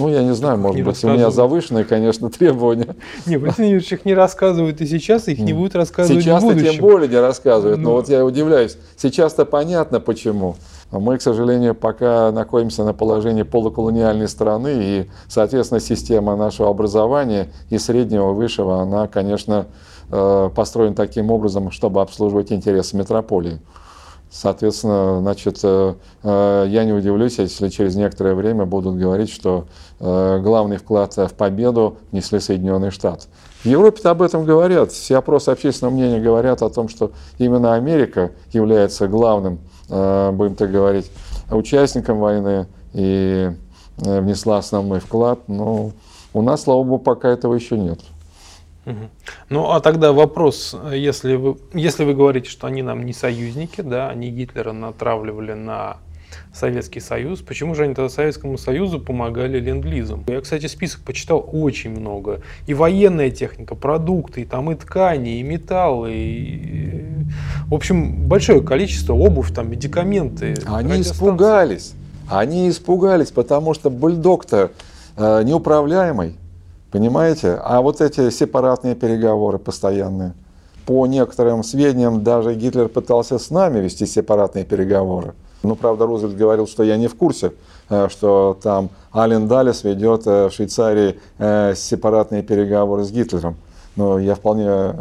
Ну, 0.00 0.08
я 0.08 0.22
не 0.22 0.34
знаю, 0.34 0.58
может 0.58 0.76
не 0.76 0.82
быть, 0.82 1.04
у 1.04 1.08
меня 1.08 1.30
завышенные, 1.30 1.84
конечно, 1.84 2.30
требования. 2.38 2.96
Не, 3.26 3.36
Владимир 3.36 3.72
Ильич 3.72 3.92
их 3.92 4.04
не 4.04 4.14
рассказывают 4.14 4.80
и 4.80 4.86
сейчас, 4.86 5.28
их 5.28 5.38
не 5.38 5.52
будут 5.52 5.74
рассказывать 5.74 6.22
сейчас 6.22 6.42
в 6.42 6.46
будущем. 6.46 6.60
Сейчас-то 6.60 6.78
тем 6.78 6.88
более 6.88 7.08
не 7.08 7.20
рассказывают, 7.20 7.78
но, 7.78 7.84
но 7.84 7.90
ну. 7.90 7.96
вот 7.96 8.08
я 8.08 8.24
удивляюсь. 8.24 8.76
Сейчас-то 8.96 9.44
понятно, 9.44 10.00
почему. 10.00 10.56
Мы, 10.90 11.18
к 11.18 11.22
сожалению, 11.22 11.74
пока 11.74 12.32
находимся 12.32 12.84
на 12.84 12.92
положении 12.92 13.42
полуколониальной 13.42 14.26
страны, 14.26 14.72
и, 14.74 15.10
соответственно, 15.28 15.80
система 15.80 16.34
нашего 16.34 16.68
образования 16.68 17.48
и 17.68 17.78
среднего, 17.78 18.32
и 18.32 18.34
высшего, 18.34 18.80
она, 18.80 19.06
конечно, 19.06 19.66
э, 20.10 20.50
построена 20.54 20.96
таким 20.96 21.30
образом, 21.30 21.70
чтобы 21.70 22.00
обслуживать 22.00 22.50
интересы 22.50 22.96
метрополии. 22.96 23.60
Соответственно, 24.30 25.20
значит, 25.20 25.58
э, 25.62 25.94
э, 26.22 26.66
я 26.68 26.84
не 26.84 26.92
удивлюсь, 26.92 27.38
если 27.38 27.68
через 27.68 27.96
некоторое 27.96 28.34
время 28.34 28.64
будут 28.64 28.96
говорить, 28.96 29.30
что 29.30 29.66
главный 29.98 30.78
вклад 30.78 31.14
в 31.14 31.34
победу 31.34 31.98
несли 32.10 32.40
Соединенные 32.40 32.90
Штаты. 32.90 33.26
В 33.62 33.66
Европе-то 33.66 34.12
об 34.12 34.22
этом 34.22 34.46
говорят. 34.46 34.92
Все 34.92 35.18
опросы 35.18 35.50
общественного 35.50 35.92
мнения 35.92 36.20
говорят 36.20 36.62
о 36.62 36.70
том, 36.70 36.88
что 36.88 37.12
именно 37.36 37.74
Америка 37.74 38.30
является 38.50 39.08
главным 39.08 39.58
Э, 39.90 40.30
будем 40.32 40.54
так 40.54 40.70
говорить, 40.70 41.10
участником 41.50 42.20
войны 42.20 42.68
и 42.92 43.50
э, 43.98 44.20
внесла 44.20 44.58
основной 44.58 45.00
вклад. 45.00 45.40
Но 45.48 45.90
у 46.32 46.42
нас, 46.42 46.62
слава 46.62 46.84
богу, 46.84 46.98
пока 47.02 47.28
этого 47.28 47.54
еще 47.54 47.76
нет. 47.76 47.98
Ну, 49.48 49.70
а 49.70 49.80
тогда 49.80 50.12
вопрос, 50.12 50.76
если 50.92 51.34
вы, 51.34 51.56
если 51.74 52.04
вы 52.04 52.14
говорите, 52.14 52.48
что 52.48 52.66
они 52.66 52.82
нам 52.82 53.04
не 53.04 53.12
союзники, 53.12 53.80
да, 53.80 54.08
они 54.08 54.30
Гитлера 54.30 54.72
натравливали 54.72 55.52
на 55.52 55.98
Советский 56.52 57.00
Союз. 57.00 57.40
Почему 57.40 57.74
же 57.74 57.84
они 57.84 57.94
тогда 57.94 58.08
Советскому 58.08 58.58
Союзу 58.58 59.00
помогали 59.00 59.58
ленд-лизом? 59.60 60.24
Я, 60.26 60.40
кстати, 60.40 60.66
список 60.66 61.02
почитал 61.02 61.48
очень 61.52 61.90
много. 61.90 62.40
И 62.66 62.74
военная 62.74 63.30
техника, 63.30 63.74
продукты, 63.74 64.42
и 64.42 64.44
там 64.44 64.70
и 64.70 64.74
ткани, 64.74 65.38
и 65.38 65.42
металлы, 65.42 66.12
и... 66.12 67.04
в 67.66 67.74
общем, 67.74 68.26
большое 68.26 68.62
количество 68.62 69.14
обувь, 69.14 69.52
там, 69.52 69.70
медикаменты. 69.70 70.56
Они 70.66 71.00
испугались. 71.00 71.94
Они 72.28 72.68
испугались, 72.68 73.30
потому 73.32 73.74
что 73.74 73.90
бульдог-то 73.90 74.70
э, 75.16 75.42
неуправляемый, 75.42 76.36
понимаете? 76.90 77.58
А 77.62 77.80
вот 77.80 78.00
эти 78.00 78.30
сепаратные 78.30 78.94
переговоры 78.94 79.58
постоянные. 79.58 80.34
По 80.86 81.06
некоторым 81.06 81.62
сведениям, 81.62 82.24
даже 82.24 82.54
Гитлер 82.54 82.88
пытался 82.88 83.38
с 83.38 83.50
нами 83.50 83.78
вести 83.78 84.06
сепаратные 84.06 84.64
переговоры. 84.64 85.34
Ну, 85.62 85.76
правда, 85.76 86.06
Рузвельт 86.06 86.36
говорил, 86.36 86.66
что 86.66 86.82
я 86.82 86.96
не 86.96 87.06
в 87.06 87.14
курсе, 87.14 87.52
э, 87.90 88.08
что 88.08 88.58
там 88.62 88.88
Ален 89.14 89.46
Далес 89.46 89.84
ведет 89.84 90.26
э, 90.26 90.48
в 90.48 90.52
Швейцарии 90.52 91.18
э, 91.38 91.74
сепаратные 91.76 92.42
переговоры 92.42 93.04
с 93.04 93.10
Гитлером. 93.10 93.56
Но 93.94 94.18
я 94.18 94.34
вполне 94.34 94.94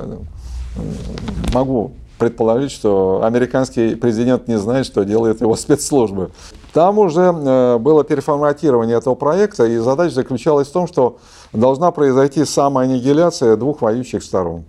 могу 1.53 1.91
предположить, 2.19 2.71
что 2.71 3.21
американский 3.23 3.95
президент 3.95 4.47
не 4.47 4.59
знает, 4.59 4.85
что 4.85 5.03
делает 5.03 5.41
его 5.41 5.55
спецслужбы. 5.55 6.29
Там 6.73 6.99
уже 6.99 7.31
было 7.79 8.03
переформатирование 8.03 8.97
этого 8.97 9.15
проекта, 9.15 9.65
и 9.65 9.77
задача 9.77 10.13
заключалась 10.13 10.67
в 10.67 10.71
том, 10.71 10.85
что 10.85 11.17
должна 11.53 11.89
произойти 11.89 12.45
самоаннигиляция 12.45 13.55
двух 13.55 13.81
воюющих 13.81 14.21
сторон. 14.21 14.65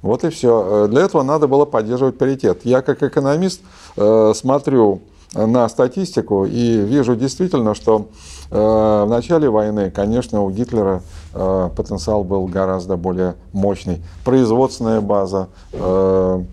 Вот 0.00 0.24
и 0.24 0.30
все. 0.30 0.86
Для 0.88 1.02
этого 1.02 1.22
надо 1.22 1.46
было 1.46 1.66
поддерживать 1.66 2.16
паритет. 2.16 2.60
Я 2.64 2.80
как 2.80 3.02
экономист 3.02 3.60
смотрю 3.94 5.02
на 5.34 5.68
статистику 5.68 6.46
и 6.46 6.78
вижу 6.78 7.14
действительно, 7.14 7.74
что 7.74 8.08
э, 8.50 8.56
в 8.56 9.08
начале 9.08 9.50
войны, 9.50 9.90
конечно, 9.90 10.42
у 10.42 10.50
Гитлера 10.50 11.02
э, 11.34 11.70
потенциал 11.76 12.24
был 12.24 12.46
гораздо 12.46 12.96
более 12.96 13.34
мощный. 13.52 14.02
Производственная 14.24 15.00
база, 15.00 15.48
э, 15.72 16.44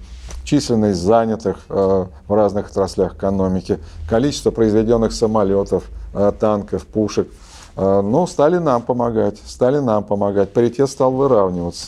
численность 0.45 1.01
занятых 1.01 1.57
э, 1.67 2.05
в 2.27 2.33
разных 2.33 2.69
отраслях 2.69 3.15
экономики, 3.15 3.79
количество 4.09 4.51
произведенных 4.51 5.11
самолетов, 5.11 5.83
э, 6.13 6.31
танков, 6.39 6.85
пушек. 6.85 7.27
Э, 7.75 8.01
но 8.01 8.25
стали 8.27 8.59
нам 8.59 8.83
помогать, 8.83 9.37
стали 9.45 9.79
нам 9.79 10.03
помогать. 10.05 10.53
Паритет 10.53 10.89
стал 10.89 11.11
выравниваться. 11.11 11.87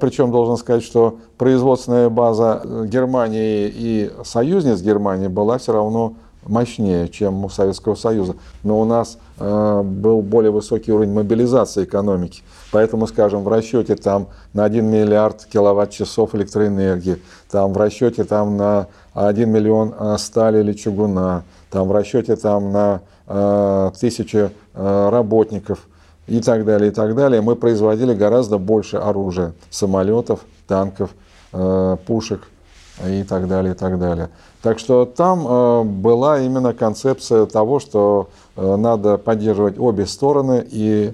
Причем 0.00 0.32
должен 0.32 0.56
сказать, 0.56 0.82
что 0.82 1.18
производственная 1.36 2.08
база 2.08 2.62
Германии 2.86 3.70
и 3.72 4.10
союзниц 4.24 4.80
Германии 4.80 5.28
была 5.28 5.58
все 5.58 5.72
равно 5.74 6.14
мощнее, 6.48 7.08
чем 7.08 7.44
у 7.44 7.48
Советского 7.48 7.94
Союза, 7.94 8.36
но 8.62 8.80
у 8.80 8.84
нас 8.84 9.18
э, 9.38 9.82
был 9.82 10.22
более 10.22 10.50
высокий 10.50 10.92
уровень 10.92 11.12
мобилизации 11.12 11.84
экономики. 11.84 12.42
Поэтому, 12.72 13.06
скажем, 13.06 13.42
в 13.44 13.48
расчете 13.48 13.96
там 13.96 14.28
на 14.52 14.64
1 14.64 14.84
миллиард 14.84 15.46
киловатт-часов 15.46 16.34
электроэнергии, 16.34 17.18
там 17.50 17.72
в 17.72 17.76
расчете 17.76 18.24
там 18.24 18.56
на 18.56 18.88
1 19.14 19.48
миллион 19.48 19.94
э, 19.98 20.16
стали 20.18 20.60
или 20.60 20.72
чугуна, 20.72 21.44
там 21.70 21.88
в 21.88 21.92
расчете 21.92 22.36
там 22.36 22.72
на 22.72 23.00
э, 23.26 23.90
тысячи 23.98 24.50
э, 24.74 25.08
работников 25.10 25.86
и 26.26 26.40
так 26.40 26.64
далее, 26.64 26.90
и 26.90 26.94
так 26.94 27.14
далее, 27.14 27.40
мы 27.40 27.56
производили 27.56 28.14
гораздо 28.14 28.58
больше 28.58 28.96
оружия, 28.96 29.52
самолетов, 29.70 30.40
танков, 30.66 31.10
э, 31.52 31.96
пушек 32.06 32.48
и 33.04 33.22
так 33.24 33.48
далее, 33.48 33.74
и 33.74 33.76
так 33.76 33.98
далее. 33.98 34.30
Так 34.62 34.78
что 34.78 35.04
там 35.04 35.46
э, 35.46 35.82
была 35.84 36.40
именно 36.40 36.72
концепция 36.72 37.46
того, 37.46 37.78
что 37.78 38.30
э, 38.56 38.76
надо 38.76 39.18
поддерживать 39.18 39.78
обе 39.78 40.06
стороны 40.06 40.66
и 40.68 41.12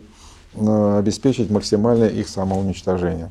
э, 0.55 0.99
обеспечить 0.99 1.51
максимальное 1.51 2.09
их 2.09 2.29
самоуничтожение. 2.29 3.31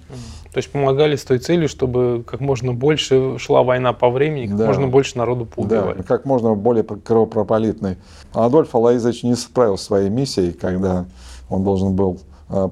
То 0.54 0.58
есть 0.58 0.70
помогали 0.70 1.16
с 1.16 1.24
той 1.24 1.40
целью, 1.40 1.70
чтобы 1.70 2.24
как 2.28 2.42
можно 2.42 2.74
больше 2.74 3.40
шла 3.40 3.64
война 3.64 3.94
по 3.94 4.10
времени, 4.10 4.48
как 4.48 4.58
да. 4.58 4.68
можно 4.68 4.88
больше 4.88 5.18
народу 5.18 5.46
поубивали. 5.46 5.98
Да, 6.00 6.04
как 6.04 6.26
можно 6.26 6.56
более 6.56 6.84
кровопролитной. 6.84 7.98
Адольф 8.34 8.76
Алаизович 8.76 9.24
не 9.24 9.36
справился 9.36 9.86
своей 9.86 10.10
миссией, 10.10 10.52
когда 10.52 11.06
он 11.50 11.64
должен 11.64 11.96
был 11.96 12.20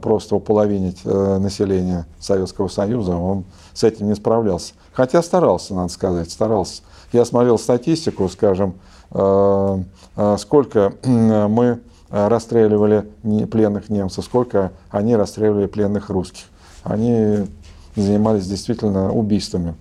просто 0.01 0.35
уполовинить 0.35 1.05
население 1.05 2.05
Советского 2.19 2.67
Союза, 2.67 3.15
он 3.15 3.45
с 3.73 3.85
этим 3.85 4.09
не 4.09 4.15
справлялся. 4.15 4.73
Хотя 4.99 5.23
старался, 5.23 5.73
надо 5.73 5.93
сказать, 5.93 6.29
старался. 6.29 6.81
Я 7.13 7.23
смотрел 7.23 7.57
статистику, 7.57 8.27
скажем, 8.27 8.73
э, 9.11 9.83
э, 10.17 10.35
сколько 10.37 10.93
мы 11.05 11.79
расстреливали 12.09 13.09
пленных 13.45 13.87
немцев, 13.87 14.25
сколько 14.25 14.73
они 14.89 15.15
расстреливали 15.15 15.67
пленных 15.67 16.09
русских. 16.09 16.43
Они 16.83 17.47
занимались 17.95 18.45
действительно 18.45 19.13
убийствами. 19.13 19.75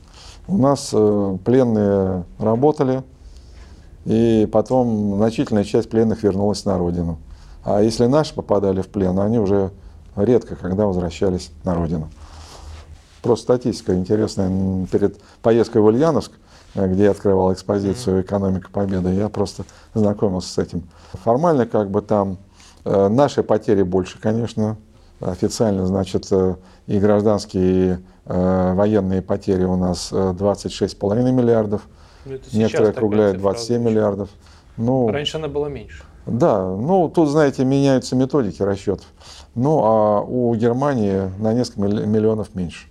У 0.46 0.56
нас 0.56 0.90
э, 0.92 1.38
пленные 1.44 2.22
работали, 2.38 3.02
и 4.04 4.48
потом 4.52 5.16
значительная 5.16 5.64
часть 5.64 5.90
пленных 5.90 6.22
вернулась 6.22 6.64
на 6.64 6.78
родину. 6.78 7.18
А 7.64 7.82
если 7.82 8.06
наши 8.06 8.32
попадали 8.37 8.82
в 8.82 8.87
плен, 8.87 9.18
они 9.18 9.40
уже 9.40 9.72
редко 10.14 10.54
когда 10.54 10.87
возвращались 10.87 11.50
на 11.64 11.75
родину. 11.75 12.08
Просто 13.22 13.44
статистика 13.44 13.94
интересная. 13.94 14.87
Перед 14.87 15.20
поездкой 15.42 15.82
в 15.82 15.87
Ульяновск 15.87 16.32
Э, 16.75 16.87
где 16.87 17.04
я 17.04 17.10
открывал 17.10 17.52
экспозицию 17.52 18.22
«Экономика 18.22 18.70
Победы», 18.70 19.14
я 19.14 19.28
просто 19.28 19.64
знакомился 19.94 20.52
с 20.52 20.58
этим. 20.58 20.88
Формально 21.12 21.66
как 21.66 21.90
бы 21.90 22.02
там 22.02 22.38
э, 22.84 23.08
наши 23.08 23.42
потери 23.42 23.82
больше, 23.82 24.20
конечно, 24.20 24.76
официально, 25.20 25.87
значит, 25.87 26.28
э, 26.30 26.56
и 26.87 26.98
гражданские, 26.98 27.94
и 27.94 27.98
военные 28.30 29.22
потери 29.22 29.64
у 29.64 29.76
нас 29.76 30.12
26,5 30.12 31.32
миллиардов, 31.32 31.80
ну, 32.26 32.37
некоторые 32.52 32.90
округляют 32.90 33.38
27 33.38 33.82
миллиардов. 33.82 34.28
Ну, 34.76 35.10
Раньше 35.10 35.38
она 35.38 35.48
была 35.48 35.70
меньше. 35.70 36.04
Да, 36.26 36.62
ну 36.62 37.08
тут, 37.08 37.30
знаете, 37.30 37.64
меняются 37.64 38.16
методики 38.16 38.62
расчетов. 38.62 39.06
Ну 39.54 39.80
а 39.82 40.20
у 40.20 40.54
Германии 40.56 41.32
на 41.38 41.54
несколько 41.54 41.80
миллионов 41.80 42.54
меньше 42.54 42.88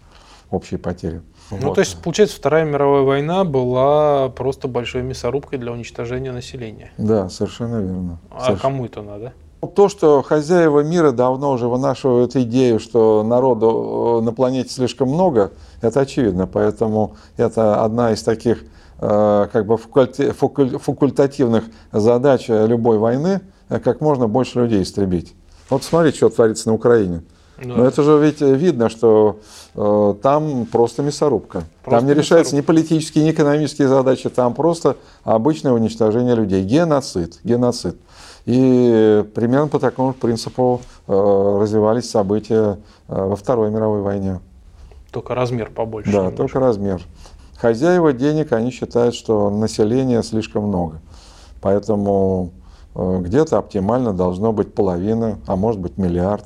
общие 0.52 0.78
потери. 0.78 1.22
Ну, 1.52 1.58
вот. 1.68 1.76
то 1.76 1.82
есть, 1.82 2.02
получается, 2.02 2.38
Вторая 2.38 2.66
мировая 2.66 3.04
война 3.04 3.44
была 3.44 4.30
просто 4.30 4.68
большой 4.68 5.02
мясорубкой 5.02 5.60
для 5.60 5.72
уничтожения 5.72 6.32
населения. 6.32 6.92
Да, 6.98 7.30
совершенно 7.30 7.78
верно. 7.78 8.20
А 8.30 8.46
совершенно. 8.46 8.60
кому 8.60 8.86
это 8.86 9.02
надо? 9.02 9.34
То, 9.76 9.90
что 9.90 10.22
хозяева 10.22 10.82
мира 10.82 11.12
давно 11.12 11.52
уже 11.52 11.68
вынашивают 11.68 12.36
идею, 12.36 12.80
что 12.80 13.24
народу 13.24 14.20
э, 14.20 14.26
на 14.26 14.32
планете 14.32 14.70
слишком 14.70 15.10
много, 15.10 15.52
это 15.82 16.02
очевидно. 16.02 16.46
Поэтому 16.46 17.16
это 17.38 17.84
одна 17.84 18.12
из 18.12 18.22
таких 18.22 18.64
э, 19.00 19.48
как 19.52 19.66
бы 19.66 19.78
факультативных 19.78 21.64
задач 21.92 22.46
любой 22.50 23.00
войны, 23.00 23.42
э, 23.70 23.80
как 23.80 24.00
можно 24.00 24.28
больше 24.28 24.60
людей 24.60 24.84
истребить. 24.84 25.34
Вот 25.70 25.84
смотрите, 25.84 26.18
что 26.18 26.30
творится 26.30 26.70
на 26.70 26.76
Украине. 26.76 27.24
Да. 27.60 27.76
Но 27.76 27.86
это 27.86 28.04
же 28.04 28.20
ведь 28.20 28.42
видно, 28.42 28.90
что 28.90 29.40
э, 29.76 30.16
там 30.22 30.68
просто 30.68 31.02
мясорубка. 31.02 31.64
Просто 31.84 32.00
там 32.00 32.08
не 32.08 32.14
решаются 32.14 32.56
ни 32.56 32.62
политические, 32.62 33.26
ни 33.26 33.32
экономические 33.32 33.88
задачи, 33.88 34.30
там 34.30 34.54
просто 34.54 34.98
обычное 35.24 35.72
уничтожение 35.72 36.36
людей. 36.36 36.64
Геноцид. 36.64 37.40
Геноцид. 37.44 37.98
И 38.46 39.26
примерно 39.36 39.68
по 39.68 39.80
такому 39.80 40.14
принципу 40.14 40.82
э, 41.08 41.58
развивались 41.62 42.10
события 42.10 42.78
э, 43.08 43.26
во 43.26 43.36
Второй 43.36 43.72
мировой 43.72 44.02
войне. 44.02 44.40
Только 45.12 45.36
размер 45.36 45.72
побольше. 45.72 46.12
Да, 46.12 46.18
немножко. 46.18 46.38
только 46.38 46.60
размер. 46.60 47.02
Хозяева 47.58 48.14
денег, 48.14 48.54
они 48.54 48.72
считают, 48.72 49.16
что 49.16 49.50
населения 49.50 50.22
слишком 50.22 50.66
много. 50.66 51.02
Поэтому 51.60 52.52
э, 52.96 53.20
где-то 53.22 53.58
оптимально 53.58 54.14
должно 54.14 54.54
быть 54.54 54.74
половина, 54.74 55.40
а 55.48 55.56
может 55.56 55.82
быть 55.82 55.98
миллиард. 55.98 56.46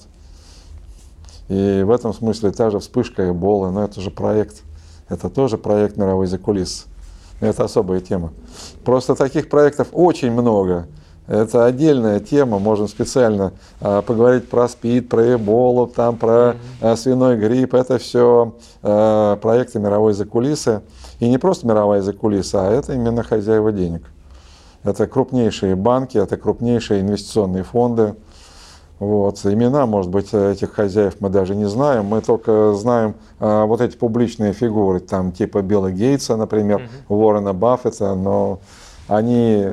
И 1.52 1.84
в 1.84 1.92
этом 1.92 2.14
смысле 2.14 2.52
та 2.52 2.70
же 2.70 2.80
вспышка 2.80 3.30
Эболы, 3.30 3.72
но 3.72 3.84
это 3.84 4.00
же 4.00 4.10
проект, 4.10 4.64
это 5.10 5.30
тоже 5.30 5.58
проект 5.58 5.98
мировой 5.98 6.26
закулис. 6.26 6.86
Это 7.42 7.66
особая 7.66 8.00
тема. 8.00 8.32
Просто 8.86 9.16
таких 9.16 9.50
проектов 9.50 9.90
очень 9.92 10.32
много. 10.32 10.88
Это 11.28 11.66
отдельная 11.66 12.22
тема, 12.22 12.58
можем 12.58 12.88
специально 12.88 13.52
а, 13.82 14.02
поговорить 14.02 14.48
про 14.48 14.70
СПИД, 14.70 15.10
про 15.10 15.34
Эболу, 15.34 15.88
там, 15.88 16.16
про 16.16 16.56
а, 16.80 16.96
свиной 16.96 17.36
грипп. 17.36 17.74
Это 17.74 17.98
все 17.98 18.56
а, 18.82 19.36
проекты 19.36 19.80
мировой 19.80 20.14
закулисы. 20.14 20.82
И 21.20 21.28
не 21.28 21.38
просто 21.38 21.68
мировая 21.68 22.02
закулиса, 22.02 22.66
а 22.66 22.72
это 22.72 22.94
именно 22.94 23.24
хозяева 23.24 23.74
денег. 23.74 24.04
Это 24.84 25.06
крупнейшие 25.06 25.76
банки, 25.76 26.18
это 26.18 26.38
крупнейшие 26.38 27.02
инвестиционные 27.02 27.64
фонды. 27.64 28.16
Вот. 29.02 29.44
Имена, 29.46 29.88
может 29.88 30.12
быть, 30.12 30.32
этих 30.32 30.74
хозяев 30.74 31.16
мы 31.22 31.30
даже 31.30 31.56
не 31.56 31.66
знаем. 31.66 32.06
Мы 32.06 32.22
только 32.22 32.76
знаем 32.76 33.16
а, 33.40 33.66
вот 33.66 33.82
эти 33.82 33.98
публичные 33.98 34.54
фигуры, 34.54 35.00
там 35.00 35.32
типа 35.32 35.64
Билла 35.64 35.92
Гейтса, 35.92 36.36
например, 36.36 36.88
угу. 37.08 37.16
Уоррена 37.16 37.54
Баффета, 37.54 38.14
но 38.14 38.60
они, 39.08 39.66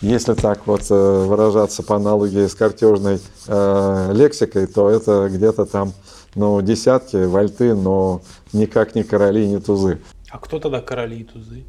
если 0.00 0.32
так 0.32 0.66
вот 0.66 0.86
э, 0.88 1.24
выражаться 1.26 1.82
по 1.82 1.96
аналогии 1.96 2.46
с 2.46 2.54
картежной 2.54 3.20
э, 3.46 4.10
лексикой, 4.14 4.66
то 4.66 4.88
это 4.88 5.28
где-то 5.30 5.66
там 5.66 5.92
ну, 6.34 6.62
десятки, 6.62 7.26
вольты, 7.26 7.74
но 7.74 8.22
никак 8.54 8.94
не 8.94 9.02
короли, 9.02 9.48
не 9.48 9.58
тузы. 9.58 10.00
А 10.30 10.38
кто 10.38 10.58
тогда 10.58 10.80
короли 10.80 11.18
и 11.18 11.24
тузы? 11.24 11.64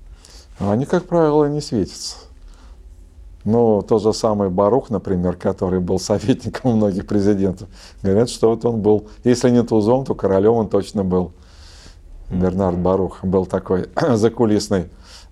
Они, 0.58 0.86
как 0.86 1.04
правило, 1.04 1.50
не 1.50 1.60
светятся. 1.60 2.16
Ну, 3.46 3.82
тот 3.82 4.02
же 4.02 4.14
самый 4.14 4.50
Барух, 4.50 4.90
например, 4.90 5.36
который 5.36 5.80
был 5.80 6.00
советником 6.00 6.72
многих 6.78 7.08
президентов, 7.08 7.68
говорят, 8.02 8.30
что 8.30 8.50
вот 8.50 8.64
он 8.66 8.82
был, 8.82 9.08
если 9.24 9.50
не 9.50 9.64
тузом, 9.64 10.06
то 10.06 10.16
королем 10.16 10.54
он 10.54 10.70
точно 10.70 11.04
был. 11.04 11.32
Бернард 12.30 12.78
Барух 12.78 13.24
был 13.24 13.46
такой 13.46 13.90
закулисный 14.14 14.86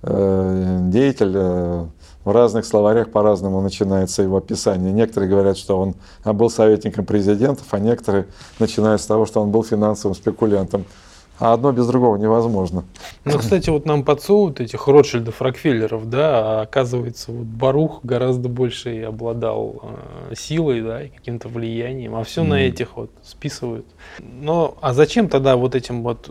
э, 0.04 0.80
деятель. 0.89 1.34
Э, 1.36 1.86
в 2.24 2.32
разных 2.32 2.65
словарях 2.65 3.10
по-разному 3.10 3.62
начинается 3.62 4.21
его 4.21 4.38
описание. 4.38 4.91
Некоторые 4.91 5.30
говорят, 5.30 5.58
что 5.58 5.80
он 5.80 5.95
был 6.24 6.52
советником 6.52 7.06
президентов, 7.06 7.65
а 7.71 7.80
некоторые 7.80 8.28
начинают 8.60 9.02
с 9.02 9.06
того, 9.06 9.26
что 9.26 9.41
он 9.41 9.50
был 9.50 9.63
финансовым 9.63 10.15
спекулянтом 10.15 10.86
а 11.42 11.54
одно 11.54 11.72
без 11.72 11.88
другого 11.88 12.18
невозможно. 12.18 12.86
Ну, 13.26 13.40
кстати, 13.40 13.72
вот 13.72 13.88
нам 13.88 14.04
подсовывают 14.04 14.60
этих 14.60 14.88
Ротшильдов, 14.88 15.42
Рокфеллеров, 15.42 16.08
да, 16.08 16.60
а 16.60 16.62
оказывается, 16.62 17.32
вот 17.32 17.48
Барух 17.48 18.02
гораздо 18.04 18.48
больше 18.48 18.96
и 18.96 19.02
обладал 19.02 19.82
э, 20.30 20.36
силой, 20.36 20.82
да, 20.82 21.02
и 21.02 21.08
каким-то 21.10 21.48
влиянием, 21.50 22.16
а 22.16 22.24
все 22.24 22.44
mm. 22.44 22.48
на 22.48 22.62
этих 22.62 22.96
вот 22.96 23.10
списывают. 23.24 23.88
Но, 24.20 24.78
а 24.82 24.94
зачем 24.94 25.30
тогда 25.30 25.56
вот 25.56 25.74
этим 25.74 26.04
вот 26.04 26.30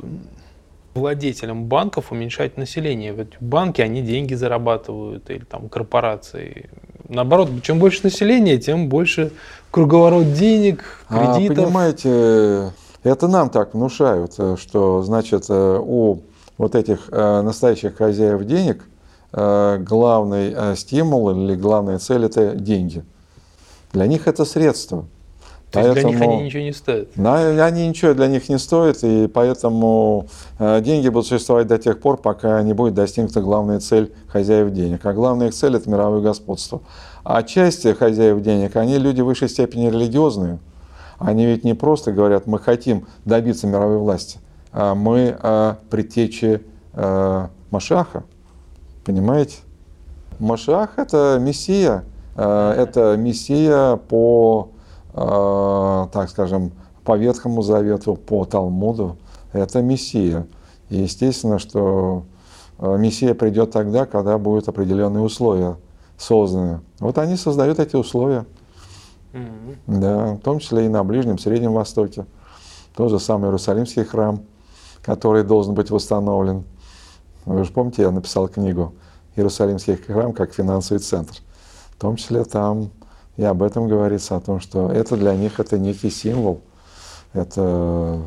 владетелям 0.95 1.65
банков 1.65 2.13
уменьшать 2.13 2.57
население? 2.57 3.13
Ведь 3.13 3.33
банки, 3.41 3.81
они 3.81 4.03
деньги 4.03 4.35
зарабатывают, 4.35 5.29
или 5.29 5.45
там 5.45 5.69
корпорации. 5.69 6.71
Наоборот, 7.09 7.51
чем 7.65 7.81
больше 7.81 8.03
населения, 8.05 8.59
тем 8.59 8.89
больше 8.89 9.33
круговорот 9.73 10.35
денег, 10.35 11.05
кредитов. 11.09 11.59
А, 11.59 11.67
понимаете, 11.67 12.73
это 13.03 13.29
нам 13.29 13.51
так 13.51 13.75
внушают, 13.75 14.35
э, 14.39 14.57
что, 14.59 15.03
значит, 15.03 15.47
э, 15.49 15.79
у 15.81 16.21
вот 16.59 16.75
этих 16.75 17.09
э, 17.11 17.43
настоящих 17.43 17.97
хозяев 17.97 18.45
денег 18.45 18.85
главный 19.33 20.77
стимул 20.77 21.31
или 21.31 21.55
главная 21.55 22.01
цель– 22.01 22.25
это 22.27 22.57
деньги. 22.57 23.05
Для 23.93 24.09
них 24.09 24.27
это 24.27 24.45
средство. 24.45 25.05
То 25.71 25.79
есть 25.79 25.93
поэтому, 25.93 26.13
для 26.13 26.27
них 26.27 26.29
они 26.29 26.43
ничего 26.47 26.63
не 26.65 26.73
стоят? 26.73 27.09
Да, 27.15 27.37
они 27.65 27.87
ничего 27.87 28.13
для 28.13 28.27
них 28.27 28.49
не 28.49 28.59
стоят, 28.59 29.05
и 29.05 29.29
поэтому 29.29 30.27
деньги 30.59 31.09
будут 31.09 31.29
существовать 31.29 31.69
до 31.69 31.79
тех 31.79 32.01
пор, 32.01 32.17
пока 32.17 32.61
не 32.65 32.73
будет 32.73 32.95
достигнута 32.95 33.41
главная 33.41 33.79
цель 33.79 34.13
хозяев 34.27 34.73
денег. 34.73 35.07
А 35.07 35.13
главная 35.13 35.47
их 35.47 35.55
цель– 35.55 35.77
это 35.77 35.89
мировое 35.89 36.23
господство. 36.23 36.81
А 37.23 37.45
часть 37.45 37.87
хозяев 37.99 38.43
денег, 38.43 38.75
они 38.75 38.99
люди 38.99 39.21
в 39.21 39.27
высшей 39.27 39.49
степени 39.49 39.91
религиозные. 39.91 40.59
Они 41.21 41.47
ведь 41.47 41.65
не 41.65 41.75
просто 41.75 42.13
говорят, 42.13 42.47
мы 42.49 42.59
хотим 42.59 43.07
добиться 43.25 43.69
мировой 43.69 43.99
власти, 43.99 44.41
а 44.73 44.95
мы 44.95 45.37
о 45.41 45.77
предтече 45.89 46.63
э, 46.95 47.47
Машаха. 47.71 48.25
Понимаете? 49.05 49.59
Машах– 50.41 50.91
это 50.97 51.39
мессия. 51.41 52.03
Э, 52.35 52.75
это 52.77 53.17
мессия 53.17 53.97
по 53.97 54.71
Э, 55.13 56.07
так 56.13 56.31
скажем, 56.31 56.73
по 57.05 57.17
Ветхому 57.17 57.63
Завету, 57.63 58.15
по 58.15 58.45
Талмуду, 58.45 59.17
это 59.53 59.83
Мессия. 59.83 60.47
И 60.89 60.99
естественно, 60.99 61.59
что 61.59 62.25
э, 62.79 62.97
Мессия 62.97 63.35
придет 63.35 63.73
тогда, 63.73 64.07
когда 64.07 64.39
будут 64.39 64.69
определенные 64.69 65.23
условия 65.23 65.77
созданы. 66.17 66.81
Вот 67.01 67.19
они 67.19 67.37
создают 67.37 67.79
эти 67.79 67.97
условия. 67.97 68.47
Mm-hmm. 69.33 69.77
Да, 69.87 70.35
в 70.35 70.39
том 70.41 70.59
числе 70.59 70.87
и 70.87 70.89
на 70.89 71.05
Ближнем, 71.05 71.39
Среднем 71.39 71.73
Востоке. 71.73 72.27
Тот 72.95 73.11
же 73.11 73.21
самый 73.21 73.47
Иерусалимский 73.47 74.05
храм, 74.05 74.43
который 75.03 75.45
должен 75.45 75.75
быть 75.75 75.91
восстановлен. 75.91 76.65
Вы 77.45 77.65
же 77.65 77.73
помните, 77.73 78.03
я 78.03 78.11
написал 78.11 78.49
книгу 78.49 78.95
«Иерусалимский 79.37 79.97
храм 79.97 80.33
как 80.33 80.53
финансовый 80.53 80.99
центр». 80.99 81.35
В 81.93 82.01
том 82.01 82.17
числе 82.17 82.45
там 82.45 82.91
и 83.37 83.45
об 83.45 83.63
этом 83.63 83.89
говорится, 83.89 84.37
о 84.37 84.41
том, 84.41 84.61
что 84.61 84.91
это 84.91 85.17
для 85.17 85.35
них 85.35 85.61
это 85.61 85.79
некий 85.79 86.11
символ, 86.11 86.61
это 87.33 88.21